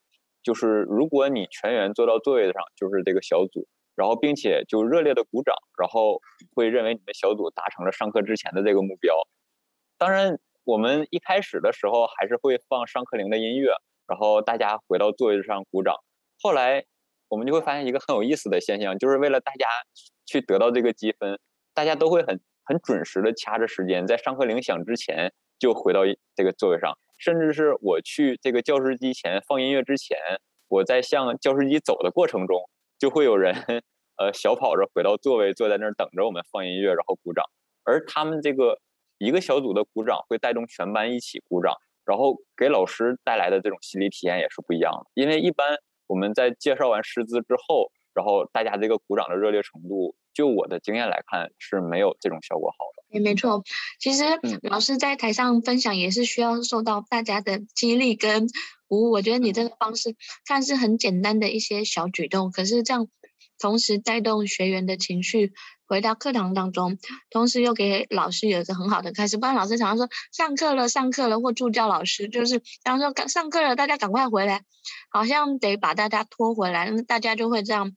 [0.44, 6.20] 就是如果你全员坐到座位上，就是这个小组，然后并且就热烈的鼓掌，然后
[6.56, 9.16] 会认为你们小组达成了上课之前的这个目标。
[9.98, 10.40] 当然。
[10.66, 13.74] 我们一开始的时候还是会放上课铃的音乐，
[14.06, 15.96] 然后大家回到座位上鼓掌。
[16.44, 16.86] 后来
[17.28, 19.66] 我们就会发现一个很有意思的现象，就是为了大家
[20.28, 21.40] 去得到这个积分，
[21.74, 26.02] 大家都会很很准时的掐着时间，在上课铃响之前就回到
[26.36, 26.96] 这个座位上。
[27.20, 30.18] 甚至是我去这个教室机前放音乐之前，
[30.68, 33.54] 我在向教室机走的过程中，就会有人
[34.18, 37.46] 呃小跑着回到座位，坐在那儿等着我们放音乐，然后鼓掌。
[37.84, 38.80] 而他们这个。
[39.22, 45.12] 一个小组的鼓掌会带动全班一起鼓掌，然后给老师带来的这种心理体验也是不一样的。
[45.14, 45.76] 因为一般
[46.08, 53.04] 我们在介绍完师资之后，然后大家这个鼓掌的热烈程度，就我的经验来看是没有这种效果好的。
[53.10, 53.64] 也没错，
[54.00, 54.24] 其实
[54.62, 58.48] 老师在台上分享也是需要受到大家的激励跟
[58.88, 59.12] 鼓舞。
[59.12, 63.08] 我觉得你这个方式看似很简单的一些小举动，可是这样
[63.58, 65.54] 同时带动学员的情绪。
[65.90, 67.00] 回到课堂当中，
[67.32, 69.38] 同时又给老师有一个很好的开始。
[69.38, 74.62] 不然老师常常说上课了，上课了，或助教老师就是然后说上课了，大家赶快回来，
[75.10, 77.94] 好像得把大家拖回来，那大家就会这样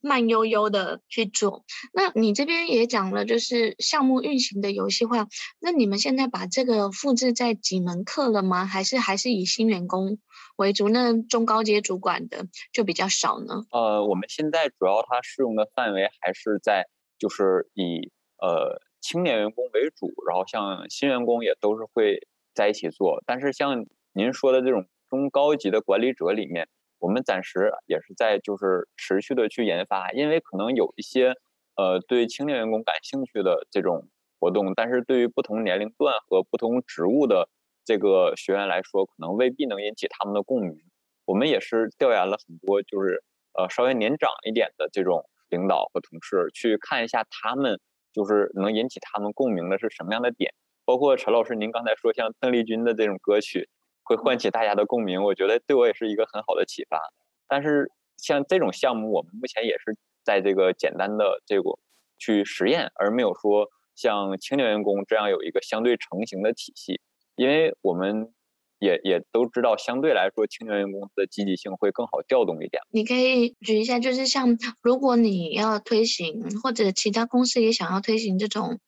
[0.00, 1.66] 慢悠悠的去做。
[1.92, 5.28] 那你这边也讲了，就是项目运行的游戏化。
[5.60, 8.64] 那你们现在把这个复制在几门课了吗？
[8.64, 10.18] 还是还是以新员工
[10.56, 10.88] 为主？
[10.88, 13.66] 那中高阶主管的就比较少呢？
[13.72, 16.86] 呃，我们现在主要它适用的范围还是在。
[17.18, 23.22] 就是以呃青年员工为主，然后像新员工也都是会在一起做。
[23.26, 31.34] 但是像您说的这种中高级的管理者里面，我们暂时也是在就是持续的去研发，因为可能有一些
[31.76, 34.08] 呃对青年员工感兴趣的这种
[34.40, 37.48] 活动，但是对于不同年龄段和不同职务的
[37.84, 40.82] 这个学员来说，可能未必能引起他们的共鸣。
[41.24, 43.22] 我们也是调研了很多，就是
[43.54, 45.24] 呃稍微年长一点的这种。
[45.48, 47.80] 领导和同事去看一下，他们
[48.12, 50.52] 就是能引起他们共鸣的是什么样的点，
[50.84, 53.68] 包括陈老师您刚才说像邓丽君的这种歌曲
[54.04, 57.00] 会唤起大家的共鸣，我觉得对我也是一个很好的启发。
[57.48, 61.78] 但是像这种项目，我们目前也是在这个简单的这个
[62.18, 67.00] 去实验，而没有说像青年员工这样有一个相对成型的体系，
[67.36, 68.32] 因为我们。
[68.78, 72.82] 也也都知道，相对来说，青年公司的积极性会更好调动一点。
[72.90, 78.78] 你可以举一下，就是像如果你要推行，或者其他公司也想要推行这种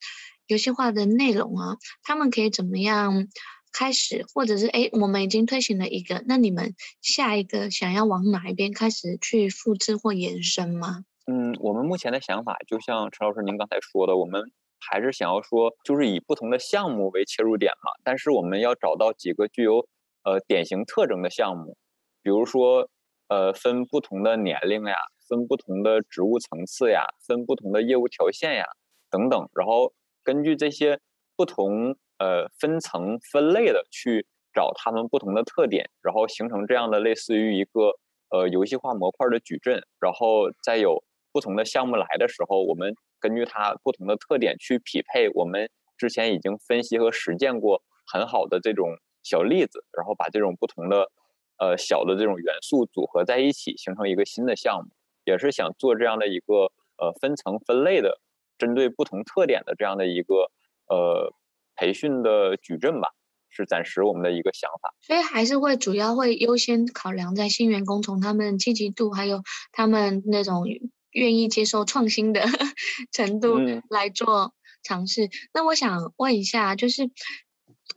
[0.47, 3.29] 游戏化的内容啊，他们可以怎么样
[3.73, 11.05] 开始，或者是哎，我们已经推行了一个，那你们下一个想要往哪一边开始去复制或延伸吗？
[11.27, 14.51] 嗯，我们目前的想法，就像陈老师您刚才说的，我们。
[14.81, 17.91] 还是想要说，就是以不同的项目为切入点嘛。
[18.05, 19.87] 但是我们要找到几个具有
[20.25, 21.77] 呃典型特征的项目，
[22.23, 22.89] 比如说
[23.29, 24.97] 呃分不同的年龄呀，
[25.29, 28.65] 分不同的职务层次呀，分不同的业务条线呀
[29.11, 29.49] 等等。
[29.55, 30.99] 然后根据这些
[31.37, 37.93] 不同呃分层分类的去找他们不同的特点，然后形成这样的类似于一个
[38.31, 39.83] 呃游戏化模块的矩阵。
[40.01, 42.95] 然后再有不同的项目来的时候，我们。
[43.21, 51.11] 根据它不同的特点去匹配，我们之前已经分析和实践过很好的这种小例子，然后把这种不同的
[51.59, 54.91] 呃小的这种元素组合在一起，形成一个新的项目，
[55.25, 58.21] 也是想做这样的一个呃分层分类的，
[58.57, 60.51] 针对不同特点的这样的一个
[60.89, 61.33] 呃
[61.75, 63.11] 培训的矩阵吧，
[63.51, 64.95] 是暂时我们的一个想法。
[65.01, 70.65] 所以还是会主要会优先考量在新员工从他们积极度，还有他们那种。
[71.13, 72.43] 愿意接受创新的
[73.13, 75.27] 程度来做尝试。
[75.27, 75.31] 嗯。
[75.55, 77.11] 那我想问一下，就是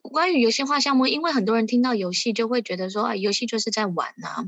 [0.01, 4.45] 关于游戏化项目，因为很多人听到游戏就会觉得说，啊，游戏就是在玩啊，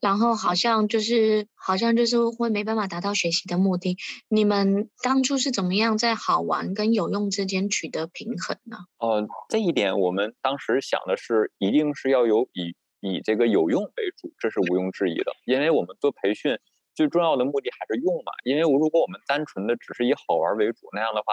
[0.00, 3.98] 然后好像就是好像就是会没办法达到学习的目的。
[4.28, 8.78] 你们当初是怎么样在好玩跟有用之间取得平衡呢？
[8.98, 16.58] 呃，这一点我们当时想的是，一定是要有以以这个有用为主，这是毋庸置疑的，因为我们做培训。
[17.00, 21.32] 最重要的目的还是用嘛，因为如果我们单纯的只是以好玩为主，那样的话，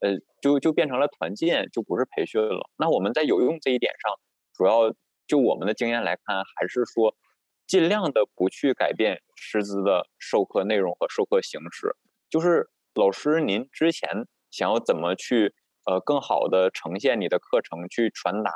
[0.00, 0.10] 呃，
[0.42, 2.68] 就就变成了团建，就不是培训了。
[2.76, 4.12] 那我们在有用这一点上，
[4.52, 4.94] 主要
[5.26, 7.16] 就我们的经验来看，还是说
[7.66, 11.96] 尽量的不去改变师资的授课内容和授课形式。
[12.28, 15.54] 就是老师您之前想要怎么去
[15.86, 18.52] 呃更好的呈现你的课程，去传达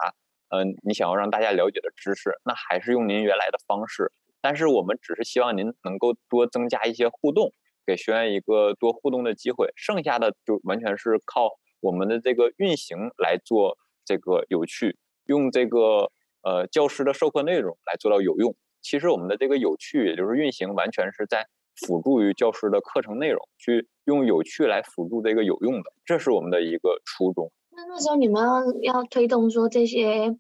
[0.50, 4.12] 呃，你想要让大家了解的知识，那还是用您原来的方式。
[4.42, 7.52] 但是我们只是希望您能够多增加一些互动，
[7.86, 9.70] 给学员一个多互动的机会。
[9.76, 11.50] 剩下的就完全是靠
[11.80, 16.10] 我们的这个运行来做这个有趣，用这个
[16.42, 18.54] 呃教师的授课内容来做到有用。
[18.80, 21.46] 其实我们的这个有趣，也就是运行，完全是在
[21.86, 27.52] 辅助于教师的课程内容，去用有趣来辅助这个有用的，这是我们的一个初衷。
[27.70, 28.42] 那那时候你们
[28.82, 30.36] 要推动说这些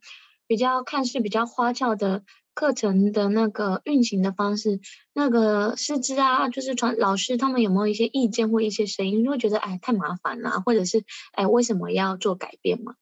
[0.46, 2.22] 比较看似比较花俏的。
[2.52, 4.80] 课程的那个运行的方式，
[5.14, 12.94] 那个师资啊，就是传老师他们有没有一些意见或一些声音，会觉得哎太麻烦了，或者是哎为什么要做改变吗？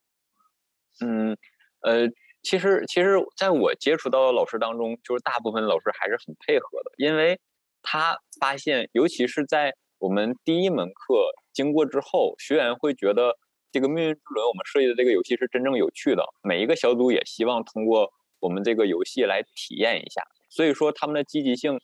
[1.01, 1.37] 嗯，
[1.81, 2.09] 呃，
[2.43, 7.41] 其实其实在我接触到的老师当中，就是大部分老师还是很配合的，因为
[7.83, 13.35] 他发现，尤其是在我们第一门课经过之后，学员会觉得
[13.73, 18.13] 这个命运之轮我们设计的这个游戏是真正有趣的，每一个小组也希望通过。
[18.41, 21.81] 我们这个游戏来体验一下，所以说他们的积极性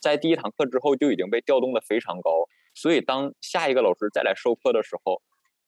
[0.00, 2.30] 在第一堂课之后就已经被调动的非常高。
[2.74, 5.20] 所以当下一个老师再来授课的时候，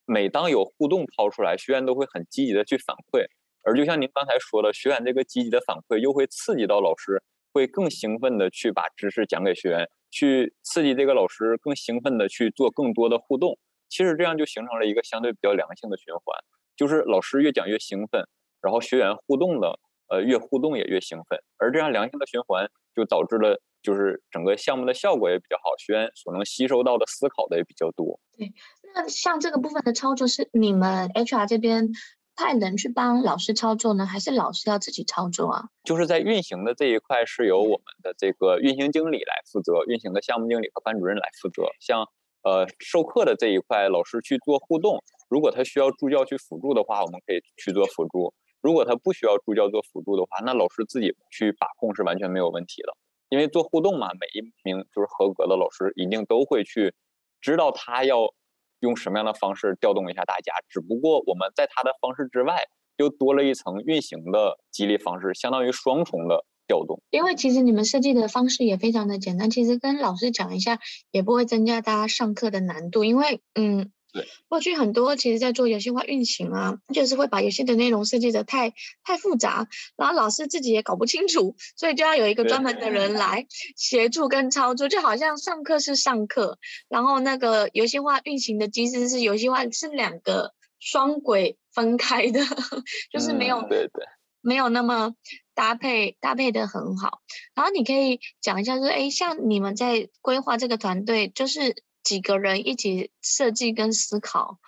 [0.06, 3.24] 每当有互动抛出来，学员都会很积极的去反馈。
[3.62, 7.22] 而就像您刚才说的，学员这个积极的反馈又会刺激到老师，
[7.52, 13.58] 会更兴奋的去把知识讲给学员，去刺激这个老师更兴奋的去做更多的互动。
[13.88, 16.38] 其实这样就形成了一个相对比较良性的循环，
[16.76, 18.24] 就是老师越讲越兴奋，
[18.62, 19.78] 然后学员互动的。
[20.10, 28.18] 呃，越互动也越兴奋，而这样良性的循环就导致了，就是整个项目的效果也比较好，学员所能吸收到的思考的也比较多。
[28.36, 28.52] 对，
[28.94, 31.90] 那像这个部分的操作是你们 HR 这边
[32.34, 35.64] 派人去帮老师操作呢，还是老师要自己操作啊？
[35.84, 41.62] 就是在运行的这一块是由我们的这个运行经理来负责，运行的项目经理和班主任来负责。
[41.78, 42.04] 像
[42.42, 48.34] 呃授课的这一块，老师去做互动，如果他需要助教去辅助的话，我们可以去做辅助。
[48.62, 52.96] 如果他不需要助教做辅助的话，那老师自己去把控是完全没有问题的。
[53.28, 56.92] 因为做互动嘛，每一名就是合格的老师一定都会去
[57.40, 58.34] 知道他要
[58.80, 60.52] 用什么样的方式调动一下大家。
[60.68, 62.64] 只不过我们在他的方式之外，
[62.96, 67.00] 又多了一层运行的激励方式，相当于双重的调动。
[67.10, 70.80] 因为其实你们设计的方式也非常的简单，其实跟老师讲一下
[71.12, 73.04] 也不会增加大家上课的难度。
[73.04, 73.92] 因为嗯。
[74.12, 78.72] 对，过去很多其实，在做游戏化运行啊，就是会把游戏的内容设计的太
[79.04, 83.46] 太复杂，然后老师自己也搞不清楚，所以就要有一个专门的人来
[83.76, 92.40] 协助跟操作，就好像上课是上课，然后那个游戏化运行的机制是游戏化是两个双轨分开的，
[93.12, 94.04] 就是没有、嗯、对对，
[94.40, 95.14] 没有那么
[95.54, 97.20] 搭配搭配的很好。
[97.54, 101.76] 然后你可以讲一下说，说哎，像你们在规划这个团队，就是。
[102.10, 104.58] 几个人一起设计跟思考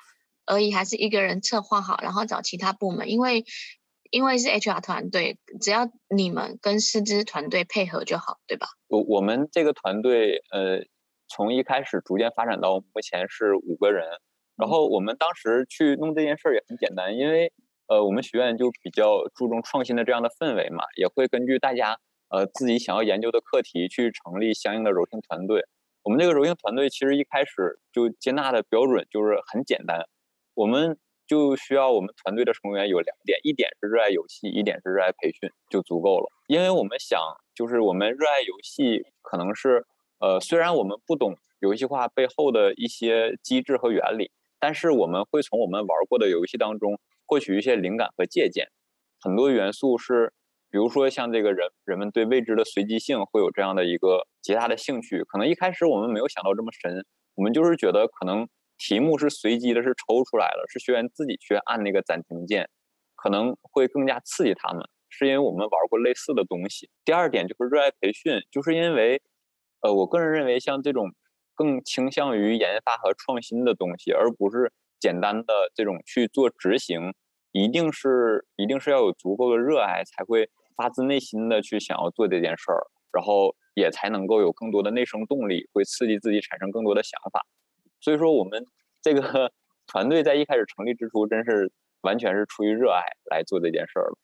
[0.46, 3.10] 而已，还是一个人策划好，然后找其他部门？
[3.10, 3.44] 因为
[4.12, 8.68] 因为是 HR 团队，只要你们跟师资团队配合就好，对吧？
[8.86, 10.84] 我我们这个团队，呃，
[11.26, 14.06] 从一开始逐渐发展到目前是五个人。
[14.56, 17.52] 然后我们当时去弄这件事儿也很简单，因为
[17.88, 25.64] 呃，我们学院就比较注重创新的这样的氛围嘛，也会根据大家呃自己想要研究的课题去成立相应的柔性团队。
[26.02, 30.04] 我们这个柔性团队其实一开始就接纳的标准就是很简单，
[30.54, 36.28] 我们就需要我们团队的成员有两点，一点是热爱游戏，一点是热爱培训就足够了。
[36.48, 37.20] 因为我们想，
[37.54, 39.86] 就是我们热爱游戏，可能是
[40.18, 48.66] 呃，虽然我们不懂游戏化背后的一些机制和原理，但是我们会从我们玩过的游戏当中获取一些灵感和借鉴，
[49.20, 50.32] 很多元素是。
[50.72, 57.04] 比如说，像这个人人们对未知的随机性会有这样的一个极大的兴趣，可能一开始我们没有想到这么深，
[57.34, 62.70] 我们就是觉得可能题目是随机的，是抽出来了，是学员自己去按那个暂停键，
[63.14, 66.88] 可能会更加刺激他们，是因为我们玩过类似的东西。
[67.04, 69.20] 第二点就是热爱培训，就是因为，
[69.82, 71.12] 呃，我个人认为像这种
[71.54, 77.12] 更倾向于研发和创新的东西，而不是简单的这种去做执行，
[77.50, 80.48] 一定是一定是要有足够的热爱才会。
[80.76, 87.46] 发自内心的去想要做这件事儿，然后也才能够有更多的内生动力，会刺激自己产生更多的想法。
[88.00, 88.66] 所以说，我们
[89.00, 89.52] 这个
[89.86, 94.18] 团队在一开始成立之初，真是完全是出于热爱来做这件事儿了。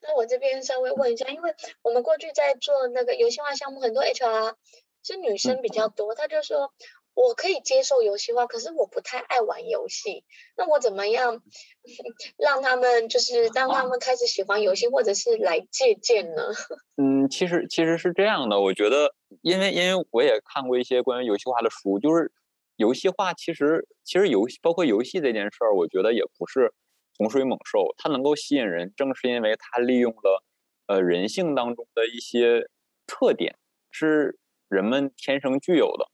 [0.00, 4.54] 那我这边稍微问一下，因为我们过去在做那个游戏化项目，很多 HR
[5.02, 6.72] 是女生比较多，她、就说。
[7.14, 10.24] 我可以接受游戏化，可是我不太爱玩游戏。
[10.56, 11.42] 那我怎么样
[12.38, 16.42] 让他们就是让他们开始喜欢游戏，或者是来借鉴呢？
[16.96, 22.32] 嗯，其实其实是这样的，我觉得，因为因为我也看过一些关于游戏化的书，就是
[22.76, 26.72] 游戏化其实其实游戏包括游戏这件事儿，我觉得也不是
[27.18, 30.42] 洪水猛兽，它能够吸引人，正是因为它利用了
[30.86, 32.66] 呃人性当中的一些
[33.06, 33.56] 特点，
[33.90, 34.38] 是
[34.68, 36.08] 人们天生具有的。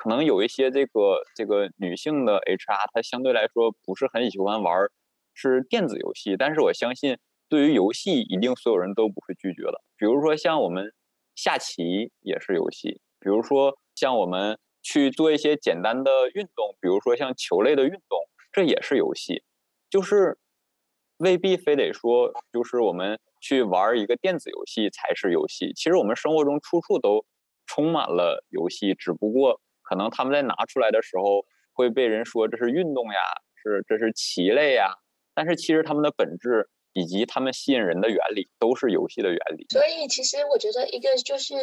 [0.00, 4.88] 可能有一些这个这个女性的 HR，她相对来说不是很喜欢玩
[5.34, 7.18] 是电子游戏，但是我相信
[7.48, 9.82] 对于游戏，一定所有人都不会拒绝的。
[9.96, 10.94] 比如说像我们
[11.34, 18.20] 下棋也是游戏，比如说像我们去做一些简单的运动，比如说像球类的运动，
[18.52, 19.42] 这也是游戏。
[19.90, 20.38] 就是
[21.16, 25.72] 未必非得说，就是我们去玩一个电子游戏才是游戏。
[25.74, 27.24] 其实我们生活中处处都
[27.66, 29.60] 充满了游戏，只不过。
[29.88, 33.20] 可能他们在拿出来的时候会被人说这是运动呀，
[33.62, 34.92] 是这是棋类呀，
[35.34, 39.66] 但是其实他们的本质以及他们吸引人的原理都是游戏的原理。
[39.70, 41.54] 所以其实我觉得一个就是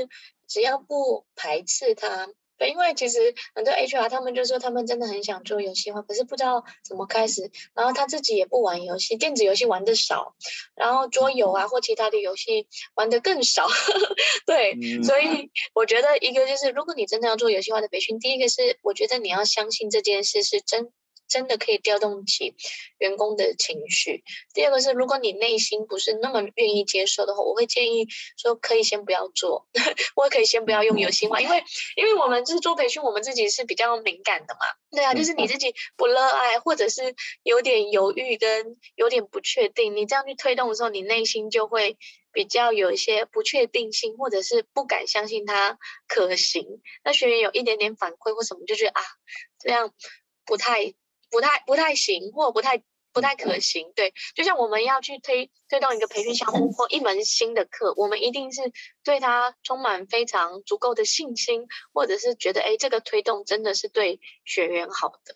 [0.47, 2.28] 只要不排斥它。
[2.58, 7.51] 对，因为其实很多 HR 他们就说他们真的很想做游戏化，可是不知道怎么开始。
[7.74, 10.36] 然后他自己也不玩游戏，电子游戏玩的少，
[10.76, 13.68] 然后桌游啊或其他的游戏玩的更少。
[14.45, 20.91] 对，嗯、所以我觉得一个就是，如果你真的要做游戏化的培训，第一个是我觉得你要相信这件事是真。
[21.36, 22.56] 真的可以调动起
[22.98, 24.24] 员工的情绪。
[24.54, 28.08] 第二个是，如果你内心不是那么愿意接受的话，我会建议
[28.38, 29.68] 说可以先不要做，
[30.16, 31.62] 我可以先不要用有心话，因为
[31.98, 34.62] 因为我们就是做培训，我们自己是比较敏感的嘛。
[34.92, 37.14] 对啊，就是你自己不热爱，或者是
[37.44, 41.98] 有点犹豫跟有点不确定，你这样去推动的时候，你内心就会
[42.32, 45.78] 比较有一些不确定性，或者是不敢相信它
[46.08, 46.82] 可行。
[47.04, 49.02] 那学员有一点点反馈或什么，就觉得啊，
[49.60, 49.94] 这样
[50.46, 50.94] 不太。
[51.30, 52.82] 不太不太行，或不太
[53.13, 53.91] 不太可行。
[53.95, 58.61] 对，就像我们要去推推动一个培训项目或一门新的课，我们一定是
[59.03, 65.36] 对它充满非常足够的信心，或者是觉得哎，这个推动真的是对学员好的。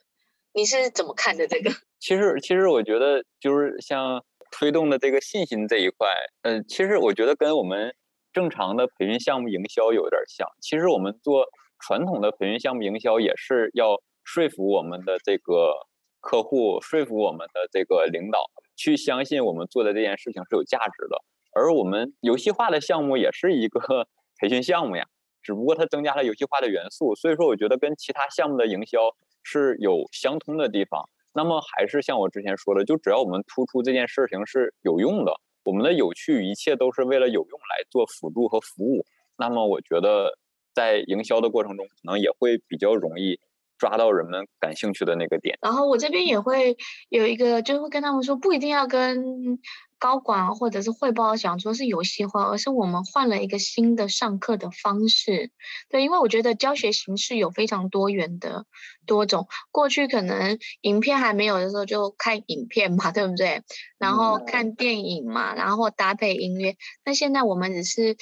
[0.53, 1.71] 你是怎么看的这个？
[1.99, 6.09] 其实，其实我觉得就是像推动的这个信心这一块，
[6.43, 7.95] 嗯、呃，其实我觉得跟我们
[8.33, 10.47] 正常的培训项目营销有点像。
[10.61, 11.45] 其实我们做
[11.79, 14.01] 传统的培训项目营销也是要。
[14.31, 15.73] 说服我们的这个
[16.19, 21.17] 客户，说服我们的这个领导，去相信我们做的这件事情是有价值的。
[21.51, 23.79] 而我们游戏化的项目也是一个
[24.39, 25.03] 培训项目呀，
[25.41, 27.15] 只不过它增加了游戏化的元素。
[27.15, 28.99] 所以说，我觉得跟其他项目的营销
[29.41, 31.09] 是有相通的地方。
[31.33, 39.03] 那么还是像我之前说的，就只要我们突出这件事情是有用的，我们的有趣一切都是为了有用来做辅助和服务。
[39.37, 40.37] 那么我觉得
[40.75, 43.39] 在营销的过程中，可能也会比较容易。
[43.79, 46.77] 抓到人们感兴趣的那个点，然后我这边也会
[47.07, 49.57] 有一个，就会跟他们说，不一定要跟
[49.97, 55.51] 高管或者是汇报讲说是游戏化，而是我们换了一个新的上课的方式。
[55.89, 58.65] 对，因为我觉得教学形式有非常多元的
[59.05, 63.63] 多种，过去可能影片还没有的时候就看影片嘛，对不对？
[63.97, 66.75] 然后看电影嘛，然后搭配音乐。
[67.05, 68.17] 那现在我们只是。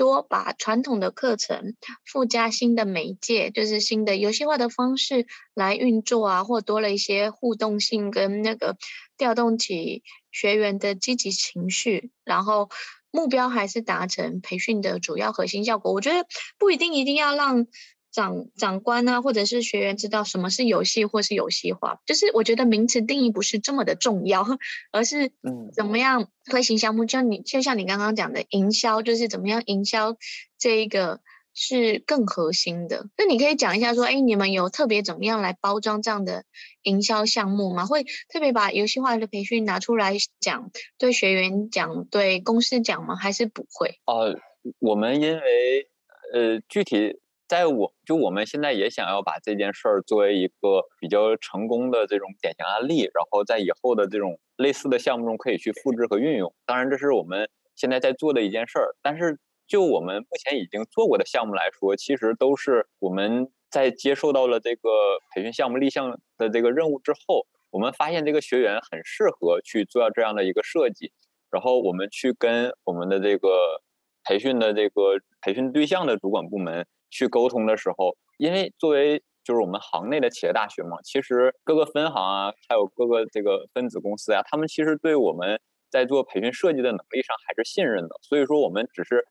[0.00, 1.74] 多把传统的课程
[2.06, 8.78] 附加新的媒介，就是新的游戏化的方式来运作啊，或多了一些互动性跟那个
[9.18, 12.70] 调动起学员的积极情绪，然后
[13.10, 15.92] 目标还是达成培训的主要核心效果。
[15.92, 16.26] 我觉得
[16.58, 17.66] 不一定一定要让。
[18.12, 24.44] 长长官啊，或者是学员知道什么是游戏或是游戏化，就是我觉得名词定义不是这么的重要，
[24.90, 25.30] 而是
[25.72, 27.04] 怎么样推行项目。
[27.04, 30.16] 就你就像你刚刚讲的营销，就是怎么样营销
[30.58, 31.20] 这一个
[31.54, 33.06] 是更核心的。
[33.16, 36.44] 那你可以讲一下说，哎，你们有特别怎么样来包装这样的
[36.82, 37.86] 营销项目吗？
[37.86, 43.14] 会特别把游戏化的培训拿出来讲，对学员讲，对公司讲吗？
[43.14, 44.00] 还是不会？
[44.06, 44.38] 呃，
[44.80, 45.88] 我们因为
[46.34, 47.20] 呃具体。
[47.50, 56.54] 在我就我们现在也想要把这件事儿作为一个比较成功的这种典型案例，然后在以后的这种类似的项目中可以去复制和运用。
[56.64, 58.94] 当然，这是我们现在在做的一件事儿。
[59.02, 59.36] 但是
[59.66, 64.88] 就我们目前已经做过的项目来说，其实都是我们在接受到了这个
[65.34, 71.10] 培训项目立项的这个任务之后，我们发现这个学员很适合去做这样的一个设计，
[71.50, 73.82] 然后我们去跟我们的这个
[74.22, 76.86] 培训的这个培训对象的主管部门。
[77.10, 88.14] 去沟通的时候，因为作为就是我们行内的企业大学嘛，其实各个分行啊，还有各个这个分子公司啊，他们其实对我们在做培训设计的能力上还是信任的。
[88.22, 89.26] 所以说，我们只是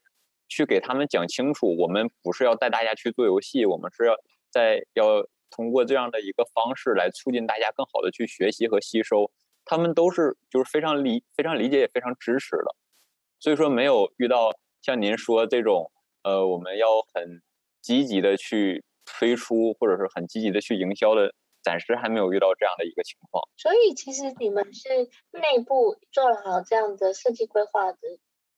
[0.48, 4.16] 去给他们讲清楚，我们不是要带大家去做游戏，我们是要
[4.52, 9.32] 在要通过这样的一个方式来促进大家更好的去学习和吸收。
[9.64, 12.76] 他们都是就是非常理非常理解也非常支持的。
[13.40, 14.52] 所以说，没有遇到
[14.82, 15.92] 像您说这种
[16.24, 17.42] 呃，我们要很。
[17.90, 21.34] 积极的去推出，或者是很积极的去营销的
[21.64, 23.42] 暂时还没有遇到这样的一个情况。
[23.58, 24.90] 所以其实你们是
[25.32, 27.98] 内部做了好这样的设计规划的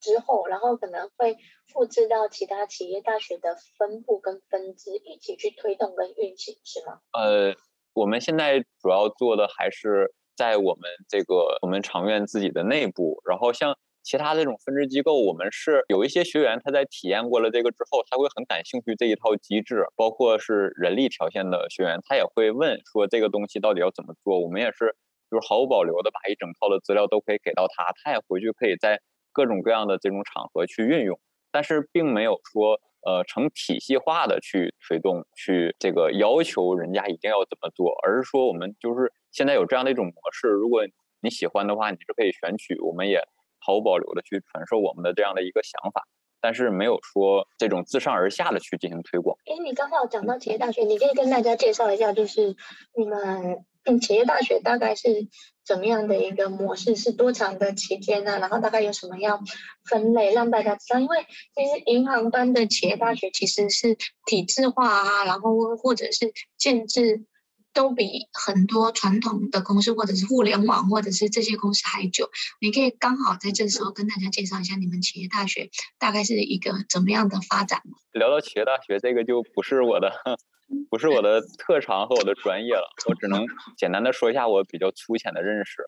[0.02, 1.38] 之后，然后可能会
[1.72, 7.00] 复制到其他企业大学的分部跟分支一起去推动跟运行，是吗？
[7.14, 7.56] 呃，
[7.94, 13.78] 我们现在主要做的还是在我们这个我们长院自己的内部，然后像。
[14.04, 24.40] 其他这种分支机构，我们是有一些学员，他在体验过了这个之后，他会很感兴趣这一套机制，包括是人力条线的学员，他也会问说这个东西到底要怎么做。
[24.40, 24.96] 我们也是
[25.30, 29.00] 就是毫无保留的把一整套的资料都可以给到他，他也回去可以在
[29.32, 31.20] 各种各样的这种场合去运用，
[31.52, 40.82] 但是并没有说呃成体系化的去推动，去这个要求人家一定要怎么做，而是说我们就是现在有这样的一种模式，如果
[41.22, 43.22] 你喜欢的话，你是可以选取，我们也。
[43.66, 46.08] 毫无保留的去传授我们的这样的一个想法，
[46.42, 49.38] 但是没有说这种自上而下的去进行推广。
[49.46, 52.56] 诶，你刚好讲到企业大学，你可以跟大家介绍一下，就是
[52.98, 53.64] 你们
[54.02, 55.28] 企业大学大概是
[55.66, 58.40] 怎么样的一个模式，是多长的期间呢？
[58.40, 59.46] 然后大概有什么样
[59.90, 61.00] 分类，让大家知道。
[61.00, 63.96] 因为其实银行端的企业大学其实是
[64.26, 67.26] 体制化啊，然后或者是建制。
[67.74, 72.30] 都比很多传统的公司，或者是互联网，或者是这些公司还久。
[72.60, 77.82] 你可以刚好在这时候跟大家介绍一下你们企业大学大概是一个怎么样的发展？
[78.12, 80.12] 聊到企业大学，这个就不是我的，
[80.92, 82.90] 不是我的特长和我的专业了。
[83.08, 83.46] 我只能
[83.78, 85.84] 简单的说一下我比较粗浅的认识。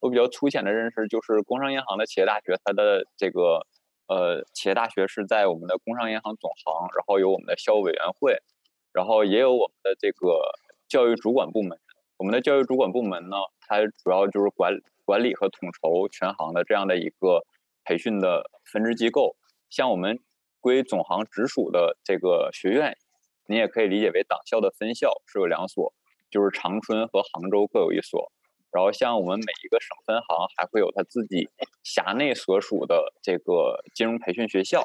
[0.00, 3.66] 我比较粗浅的认识就是，工商银行的企业大学，它的这个
[4.08, 8.38] 呃企业大学是在我们的工商银行总行，然后有我们的校务委员会，
[8.92, 10.42] 然后也有我们的这个。
[10.90, 11.78] 教育主管部门，
[12.16, 17.46] 我们的教育主管部门呢，它主要就是管管理和统筹全行的这样的一个
[17.84, 19.36] 培训的分支机构。
[19.70, 20.18] 像我们
[20.58, 22.96] 归总行直属的这个学院，
[23.46, 25.94] 你也可以理解为党校的分校是有两所，
[26.28, 28.32] 就是长春和杭州各有一所。
[28.72, 31.48] 然后像我们每一个省分行还会有他自己
[31.84, 34.84] 辖内所属的这个金融培训学校，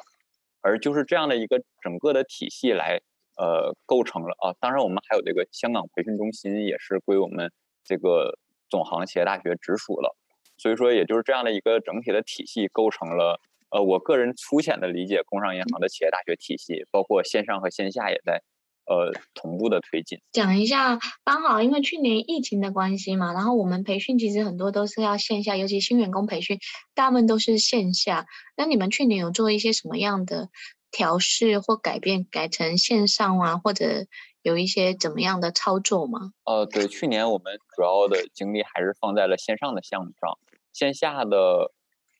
[0.60, 3.00] 而就是这样的一个整个的体系来。
[3.36, 7.52] 呃，构成了啊，当然我们还有这个香港培训中心也是归我们
[7.84, 8.38] 这个
[8.70, 10.16] 总行企业大学直属了，
[10.56, 13.38] 所以说也就是这样的一个整体的体系构成了，
[13.70, 18.42] 呃，我个人粗浅的理解，工商银行的企业大学体系，包括线上和线下也在
[18.86, 20.18] 呃同步的推进。
[20.32, 26.58] 讲一下，刚好因为去年疫情的关系嘛，然后我们培训其实很多都是要线下，尤其新员工培训，
[26.94, 28.26] 大部分都是线下。
[28.56, 30.48] 那你们去年有做一些什么样的？
[30.96, 34.06] 调试或改变，改成线上啊，或者
[34.40, 36.32] 有一些怎么样的操作吗？
[36.44, 40.38] 呃，对，去年我们主要的精力还是放在了线上的项目上，
[40.72, 41.70] 线下的，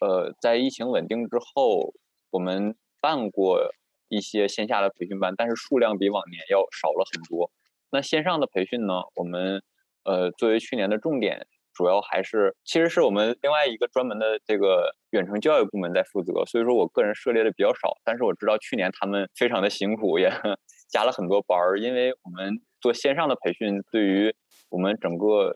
[0.00, 1.94] 呃，在疫情稳定之后，
[2.28, 3.72] 我们办过
[4.08, 7.50] 一些线下的培训班，但是数量比往年要少了很多。
[7.90, 9.62] 那线上的培训呢，我们
[10.04, 11.46] 呃作为去年的重点。
[11.76, 17.92] 主要还是，其实是我们另外一个专门的这个远程教育部门在负责，所以说我个人涉猎的比较少。
[18.02, 20.30] 但是我知道去年他们非常的辛苦，也
[20.88, 24.34] 加了很多班儿，因为我们做线上的培训，对于
[24.70, 25.54] 我们整个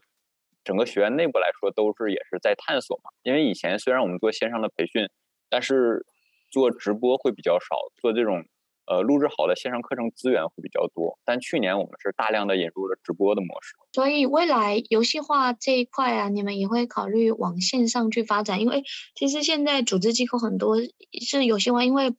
[0.62, 3.10] 整个学院内部来说，都是也是在探索嘛。
[3.22, 5.08] 因为以前虽然我们做线上的培训，
[5.48, 6.04] 但是
[6.50, 8.44] 做直播会比较少，做这种。
[8.90, 13.76] 呃，录制好的线上课程资源会比较多，但去年我们是大量的引入了直播的模式。
[13.92, 18.82] 所以未来游戏化这一块啊，你们也会考虑往线上去发展，因为
[19.14, 20.78] 其实现在组织机构很多
[21.24, 22.12] 是游戏化，因为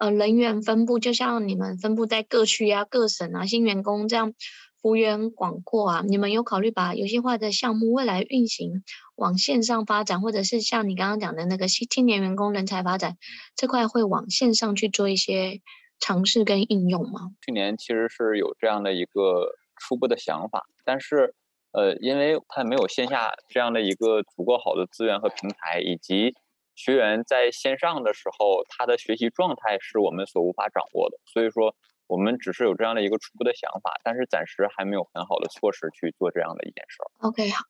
[0.00, 4.34] 呃人员分布，就像你们分布在各区啊、各省啊，新员工这样
[4.82, 8.82] 幅员广阔啊，你们有考虑把游戏化的项目未来运行
[9.14, 13.16] 往线上发展，或者是像你刚刚讲的那个新青年员工人才发展
[13.54, 15.60] 这块会往线上去做一些。
[15.98, 17.32] 尝试跟应用吗？
[17.44, 21.34] 去年其实是有这样的一个初步的想法，但是，
[21.72, 26.34] 呃，因为它没有线下这样的一个足够好的资源和平台，以及
[26.74, 31.74] 学员在线上的时候，他的学习状态是我们所无法掌握的，所以说
[32.06, 37.08] 我们只是有这样的一个初步的想法，但是暂时还没有很好的措施去做这样的一件事儿。
[37.28, 37.64] OK，好，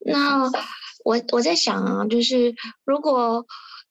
[0.00, 0.50] 那
[1.04, 2.54] 我我在想啊，就是
[2.84, 3.46] 如果。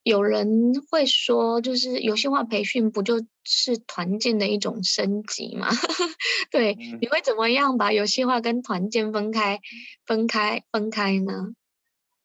[0.06, 0.48] 有人
[0.92, 5.68] 会说，就是游戏化培训不就是团建的一种升级吗？
[6.52, 9.60] 对，你会怎么样把游戏化跟团建分开、
[10.06, 11.54] 分开、分开呢？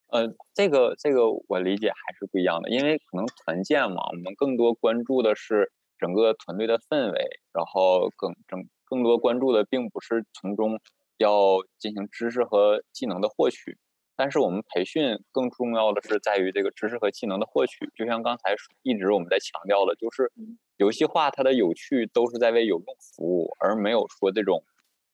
[0.08, 10.78] 呃，这个这个我理解还是不一样的，因为可能团建嘛，我们更多关注的是整个团队的氛围，然后更整更多关注的并不是从中
[11.16, 13.78] 要进行知识和技能的获取。
[14.20, 20.30] 但是我们培训更重要的是在于这个知识和技能的获取，就像刚才一直我们在强调的，就是
[20.76, 24.62] 游戏化它的有趣都是在为有用服务，而没有说这种，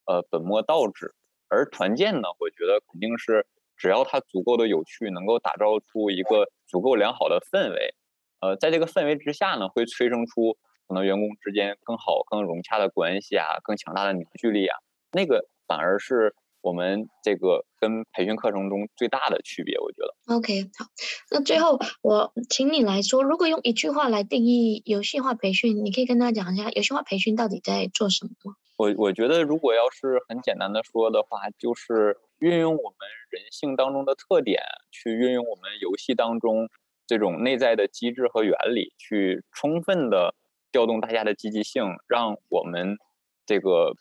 [0.07, 1.14] 呃本末倒置。
[1.46, 3.46] 而团建呢，我觉得肯定是
[3.76, 7.94] 只要它足够的有趣，能够打造出一个足够良好的氛围，
[8.40, 14.76] 呃，在这个氛围之下呢，会催生出可能员工之间更好、更融洽的关系啊，更强大的凝聚力啊，
[15.12, 16.34] 那个反而是。
[16.61, 20.34] 我们这个跟培训课程中最大的区别，我觉得。
[20.34, 20.86] OK，好，
[21.30, 28.57] 那最后我请你来说，如果用一句话来定义游戏化培训，你可以跟大家讲一下游戏化培训到底在做什么吗？
[28.76, 36.68] 我我觉得，如果要是很简单的说的话，就是运用我们人性当中的特点，去运用我们游戏当中
[37.07, 40.34] 这种内在的机制和原理，去充分的
[40.72, 42.98] 调动大家的积极性，让我们
[43.46, 43.94] 这个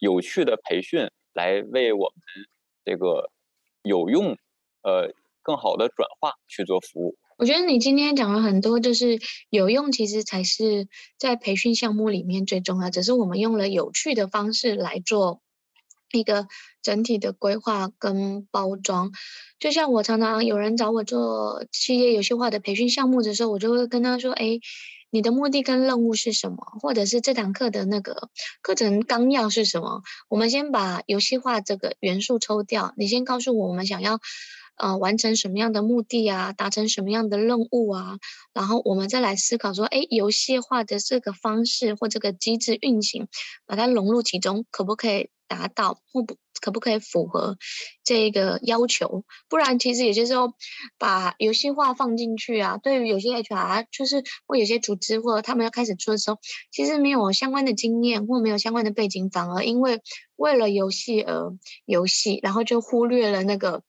[0.00, 1.08] 有趣的培训。
[1.38, 2.48] 来为我们
[2.84, 3.30] 这个
[3.82, 4.36] 有用，
[4.82, 7.16] 呃，更好的转化去做服务。
[7.36, 12.90] 我觉得你今天讲了很多，就是有用，其实才是在培训项目里面最重要。
[12.90, 15.40] 只是我们用了有趣的方式来做
[16.10, 16.48] 一个
[16.82, 19.12] 整体的规划跟包装。
[19.60, 24.58] 就像我常常有人找我做企业游戏化的培训项目的时候，我就会跟他说：“哎。”
[25.10, 26.58] 你的目的跟任务是什么？
[26.80, 28.28] 或者是这堂课的那个
[28.62, 30.02] 课程纲要是什么？
[30.28, 34.20] 我们先把游戏化这个元素抽掉，你先告诉我，我们想要
[34.78, 38.18] 呃完成什么样的目的啊，达成什么样的任务啊，
[38.52, 43.28] 然后我们再来思考说，哎，游戏化的这个方式或这个机制运行，
[43.66, 46.36] 把它融入其中，可不可以达到或不？
[46.60, 47.56] 可不可以符合
[48.02, 49.22] 这个要求？
[49.48, 50.54] 不然，其实有些时候
[50.98, 56.38] 把游戏化放进去啊，对于有些 HR 就是或有些组织或者他们要开始做的时候，
[56.72, 60.02] 其实没有相关的经验或没有相关的背景，反而因为
[60.34, 63.84] 为了游戏而游戏，然后就忽略了那个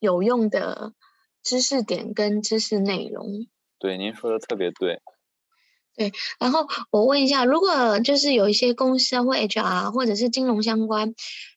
[0.00, 0.94] 有用的
[1.42, 3.46] 知识点跟知识内容。
[3.78, 5.00] 对，您说的特别对。
[5.96, 11.14] 对，然后我问一下，如果就是有一些公司啊，或 HR 或者是金融相关，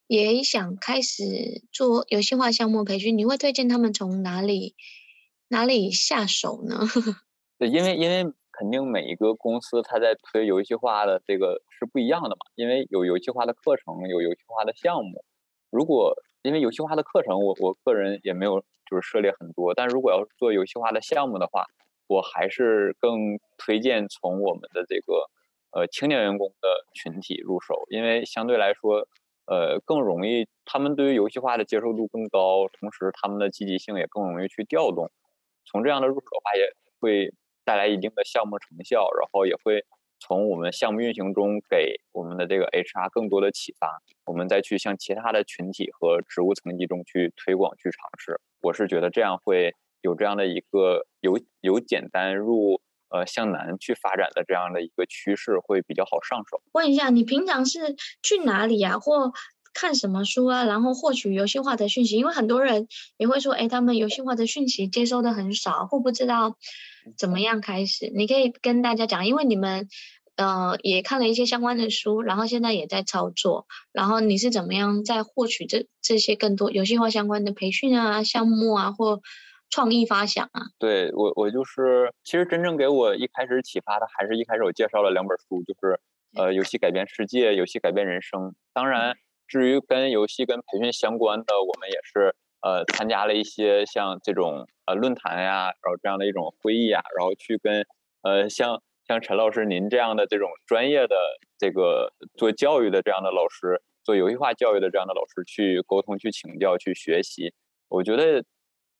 [0.07, 1.23] 也想开始
[1.71, 4.75] 做游戏化项目培训，你会推荐他们从哪里
[5.47, 6.79] 哪里下手呢？
[7.57, 15.23] 对，因为因为肯定每一个公司它在推游戏化的这个是不一样的嘛，因为有游戏化的课程，有游戏化的项目。
[15.69, 21.65] 如果因为游戏化的课程，我我个人也没有就是涉猎很多，但如果要做游戏化的项目的话。
[22.07, 25.25] 我还是更推荐从我们的这个
[25.71, 29.07] 呃青年员工的群体入手，因为相对来说，
[29.45, 35.09] 呃更容易，他们对于游戏化的接受度更高，同时他们的积极性也更容易去调动。
[35.65, 36.69] 从这样的入手的话，也
[36.99, 37.33] 会
[37.63, 39.85] 带来一定的项目成效，然后也会
[40.25, 48.39] 从我们项目运行中给我们的这个 HR 更多的启发，我们再去向其他的群体和职务层级中去推广去尝试。
[48.61, 49.75] 我是觉得这样会。
[50.03, 56.61] 有这样的一个由由简单入呃向难去发展的这样的一个趋势，会比较好上手。
[56.73, 59.31] 问一下，你平常是去哪里呀，或
[59.73, 62.17] 看什么书啊，然后获取游戏化的讯息？
[62.17, 66.55] 因为很多人也会说，哎，他们游戏化的讯息接收的很少，或不知道
[67.17, 68.11] 怎么样开始。
[68.15, 69.87] 你可以跟大家讲，因为你们
[70.35, 79.21] 呃也看了一些相关的书，然后现在也在操作，然后你是怎么样在获取这这些更多游戏化相关的培训啊、项目啊，或
[79.69, 85.99] 创意发想啊，对我我就是，其实真正给我一开始启发的，还是一开始我介绍了两本书，就是
[86.35, 88.53] 呃，游戏改变世界，游戏改变人生。
[88.71, 89.15] 当然，
[89.53, 92.33] 至于跟游戏跟培训相关的，我们也是
[92.63, 97.85] 呃参加了一些像这种呃论坛呀，然后这样的一种会议呀，然后去跟
[98.23, 101.15] 呃像像陈老师您这样的这种专业的
[101.59, 107.53] 这个做教育的这样的老师，做游戏化教育的这样的老师去沟通、去请教、去学习，
[107.89, 108.43] 我觉得。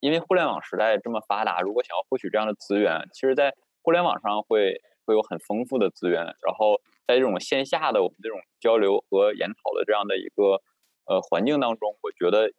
[0.03, 6.25] 因为互联网时代这么发达，如果想要获取这样的资源，其实，在互联网上会会有很丰富的资源。
[6.25, 6.75] 然后，
[7.05, 10.61] 在这种线下的我们这种交流和研讨的这样的一个
[11.05, 12.51] 呃环境当中，我觉得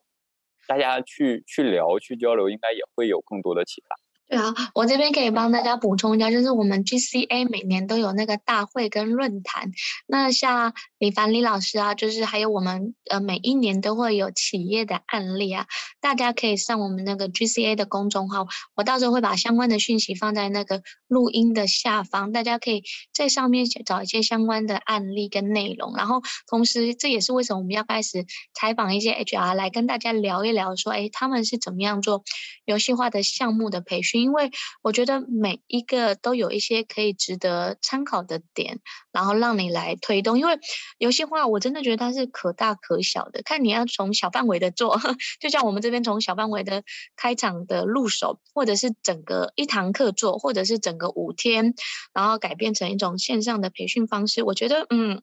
[0.68, 4.03] 大家去去聊、去交流，应该也会有更多的启发。
[4.34, 9.70] 对啊，我这边可以帮大家补充一下，就是我们 GCA 每年都有那个大会跟论坛。
[10.08, 15.66] 那像李凡李老师啊，就是还有我们呃每一年都会有企业的案例啊，
[16.00, 22.82] 大家可以上我们那个 GCA 的公众号，我到时候会把相关的讯息放在那个录音的下方，大家可以
[23.12, 25.94] 在上面找一些相关的案例跟内容。
[25.94, 32.24] 然后同时，这也是为什么我们要开始采访一些 HR 来跟大家聊一聊，说哎他们是怎么样做
[32.64, 34.23] 游戏化的项目的培训。
[34.24, 34.50] 因为
[34.82, 38.80] 我觉得每一个都有一些可以值得参考的点，
[39.12, 40.38] 然后让你来推动。
[40.38, 40.58] 因为
[40.98, 44.98] 游戏化，我真的觉得它是可大可小的，看你要从小范围的做，
[45.40, 46.82] 就像我们这边从小范围的
[47.16, 51.74] 开场的入手，或者是整个一堂课做，或者是整个五天，
[52.14, 54.42] 然后改变成一种线上的培训方式。
[54.42, 55.22] 我觉得，嗯。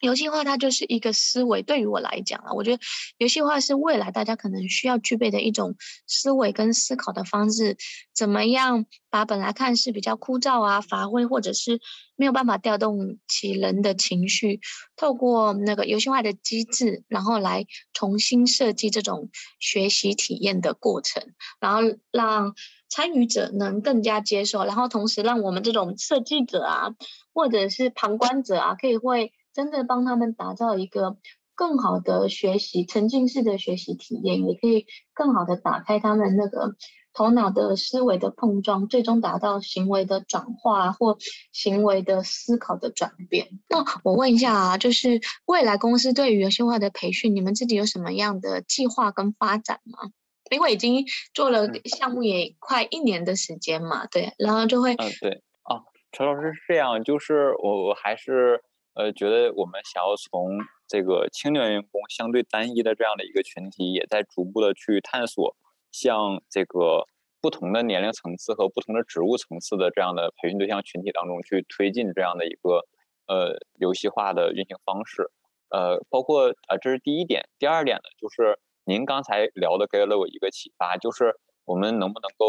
[0.00, 2.82] 游戏化它就是一个思维，对于我来讲啊，我觉得
[3.18, 5.76] 游戏化是未来大家可能需要具备的一种
[6.06, 7.76] 思维跟思考的方式。
[8.14, 11.80] 怎么样把本来看似比较枯燥啊、乏味，或者是
[12.16, 14.60] 没有办法调动起人的情绪，
[14.96, 21.22] 透过那个游戏化的机制，然后来重新设计这种学习体验的过程，
[21.60, 22.54] 然后让
[22.88, 26.94] 参与者能更加接受，然后同时让我们这种设计者啊，
[27.32, 29.32] 或者是旁观者啊，可以会。
[29.52, 31.16] 真的帮他们打造一个
[31.54, 36.74] 更好的学习沉浸式的学习体验，也可以更好的打开他们那个
[37.12, 41.18] 头脑的思维的碰撞，最终达到行为的转化或
[41.52, 43.60] 行为的思考的转变。
[43.68, 50.12] 那我问一下啊，就是未来公司对于游戏化的培训，你们自己有什么样的计划跟发展吗？
[50.50, 55.82] 因为已经做了项目也快一年的时间嘛，对，然后就会嗯，对啊，
[56.12, 58.62] 陈老师是这样，就是我我还是。
[58.94, 65.56] 呃，觉得我们想要从这个青年员工相对单一的这样的一个群体，也在逐步的去探索，
[65.92, 67.06] 向这个
[67.40, 72.84] 不同的年龄层次和不同的职务层次的这样的培训对象群体当中去推进这样的一个
[73.26, 75.30] 呃游戏化的运行方式。
[75.68, 77.48] 呃，包括呃，这是第一点。
[77.60, 82.46] 第二点呢，就是您刚才聊的给了我一个启发，就是我们能不能够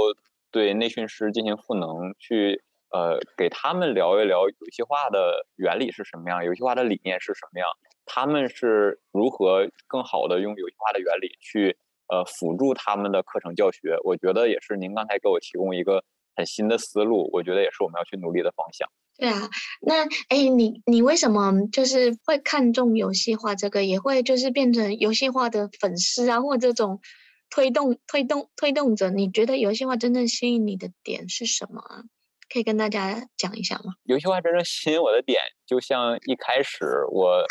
[0.49, 2.63] 对内训师进行赋能去。
[2.91, 7.69] 呃，给他们聊一聊游戏化的原理是什么样，游戏化的理念是什么样，
[8.05, 11.77] 他们是如何更好的用游戏化的原理去
[12.07, 13.95] 呃辅助他们的课程教学。
[14.03, 16.03] 我觉得也是您刚才给我提供一个
[16.35, 18.89] 很新的思路，我觉得也是我们要去努力的方向。
[19.17, 19.49] 对啊，
[19.81, 27.01] 那哎，你你为什么就是会看重游戏化这个，也会就是变成游戏化的粉丝啊，或这种
[27.49, 29.09] 推动推动推动者？
[29.11, 32.03] 你觉得游戏化真正吸引你的点是什么啊？
[32.51, 33.93] 可以跟大家讲一下吗？
[34.03, 37.45] 游戏化真正吸引我的点，就像一开始我，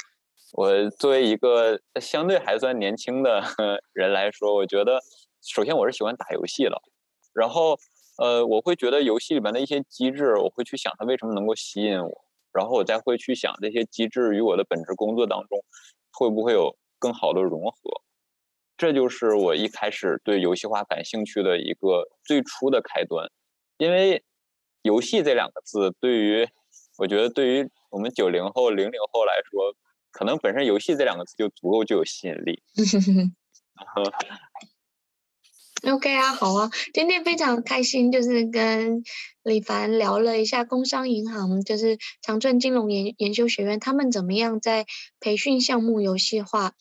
[0.52, 3.42] 我作为一个相对还算年轻的
[3.94, 5.00] 人来说，我觉得
[5.42, 6.76] 首先我是喜欢打游戏的，
[7.32, 7.78] 然后
[8.18, 15.58] 呃，我会觉得游戏里面的一些机制，我会去想它为什么能够吸引我，然后我再会去想这些机制与我的本职工作当中
[16.12, 18.02] 会不会有更好的融合，
[18.76, 23.26] 这就是我一开始对游戏化感兴趣的一个最初的开端，
[23.78, 24.22] 因为。
[24.82, 26.48] 游戏这两个字，对于
[26.98, 29.74] 我觉得，对于我们九零后、零零后来说，
[30.10, 32.62] 可能本身“游戏”这两个字就足够具有吸引力。
[35.90, 39.02] OK 啊，好啊，今天非常开心，就是跟
[39.42, 44.84] 李凡聊了一下工商银行，就是长春金融研研修学院，他们怎么样在
[45.20, 46.72] 培训项目游戏化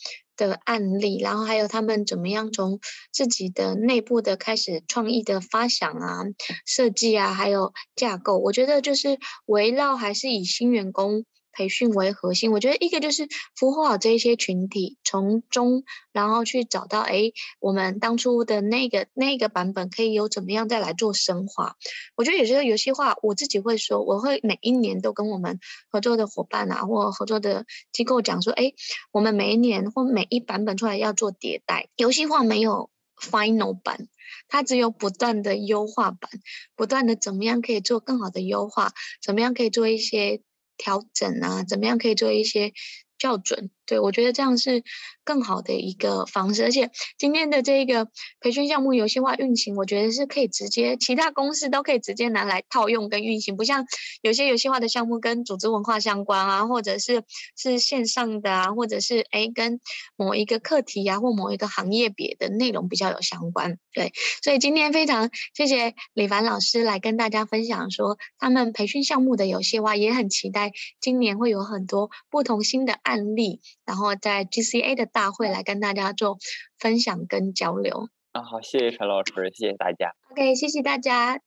[0.47, 2.79] 的案例，然后还有他们怎么样从
[3.11, 6.23] 自己的内部的开始创意的发想啊、
[6.65, 11.25] 设计啊，还有架构，我觉得就是围绕还是以新员工。
[11.51, 13.27] 培训为核心，我觉得一个就是
[13.57, 21.75] 孵化好这一些群体，从中然后去找到，哎，我们当初的那个那个版本可以有怎么样再来做深化。
[22.15, 28.73] 我觉得有些游戏化，我自己会说，我会每一年都跟我们合作的伙伴啊，或合作的机构讲说，哎，
[29.11, 31.89] 我们每一年或每一版本出来要做迭代。
[31.95, 32.89] 游戏化没有
[33.19, 34.07] final 版，
[34.47, 36.29] 它只有不断的优化版，
[36.75, 40.41] 不断的怎么样可以做更好的优化，怎么样可以做一些。
[40.79, 42.73] 调整啊，怎么样可以做一些
[43.19, 43.69] 校准？
[43.89, 44.83] 对，我觉得这样是
[45.23, 48.07] 更好的一个方式，而且今天的这个
[48.39, 53.87] 培训项目游戏化运行，我觉得是可以直接其他公司都可以直接拿来套用跟运行，不像
[54.21, 57.23] 有些游戏化的项目跟组织文化相关啊，或者是
[57.57, 59.79] 是线上的啊，或者是诶跟
[60.15, 63.79] 某一个课题啊或某一个行业别的内容比较有相关。
[63.91, 64.13] 对，
[64.43, 73.61] 所以今天非常谢谢李凡老师来跟大家分享说他们培训项目的游戏化，也很期待今年会有很多不同新的案例。
[73.89, 76.37] 然后在 GCA 的大会来跟大家做
[76.77, 78.07] 分享跟交流。
[78.33, 80.13] 啊，好，谢谢陈老师，谢谢大家。
[80.29, 81.41] OK，谢谢大家。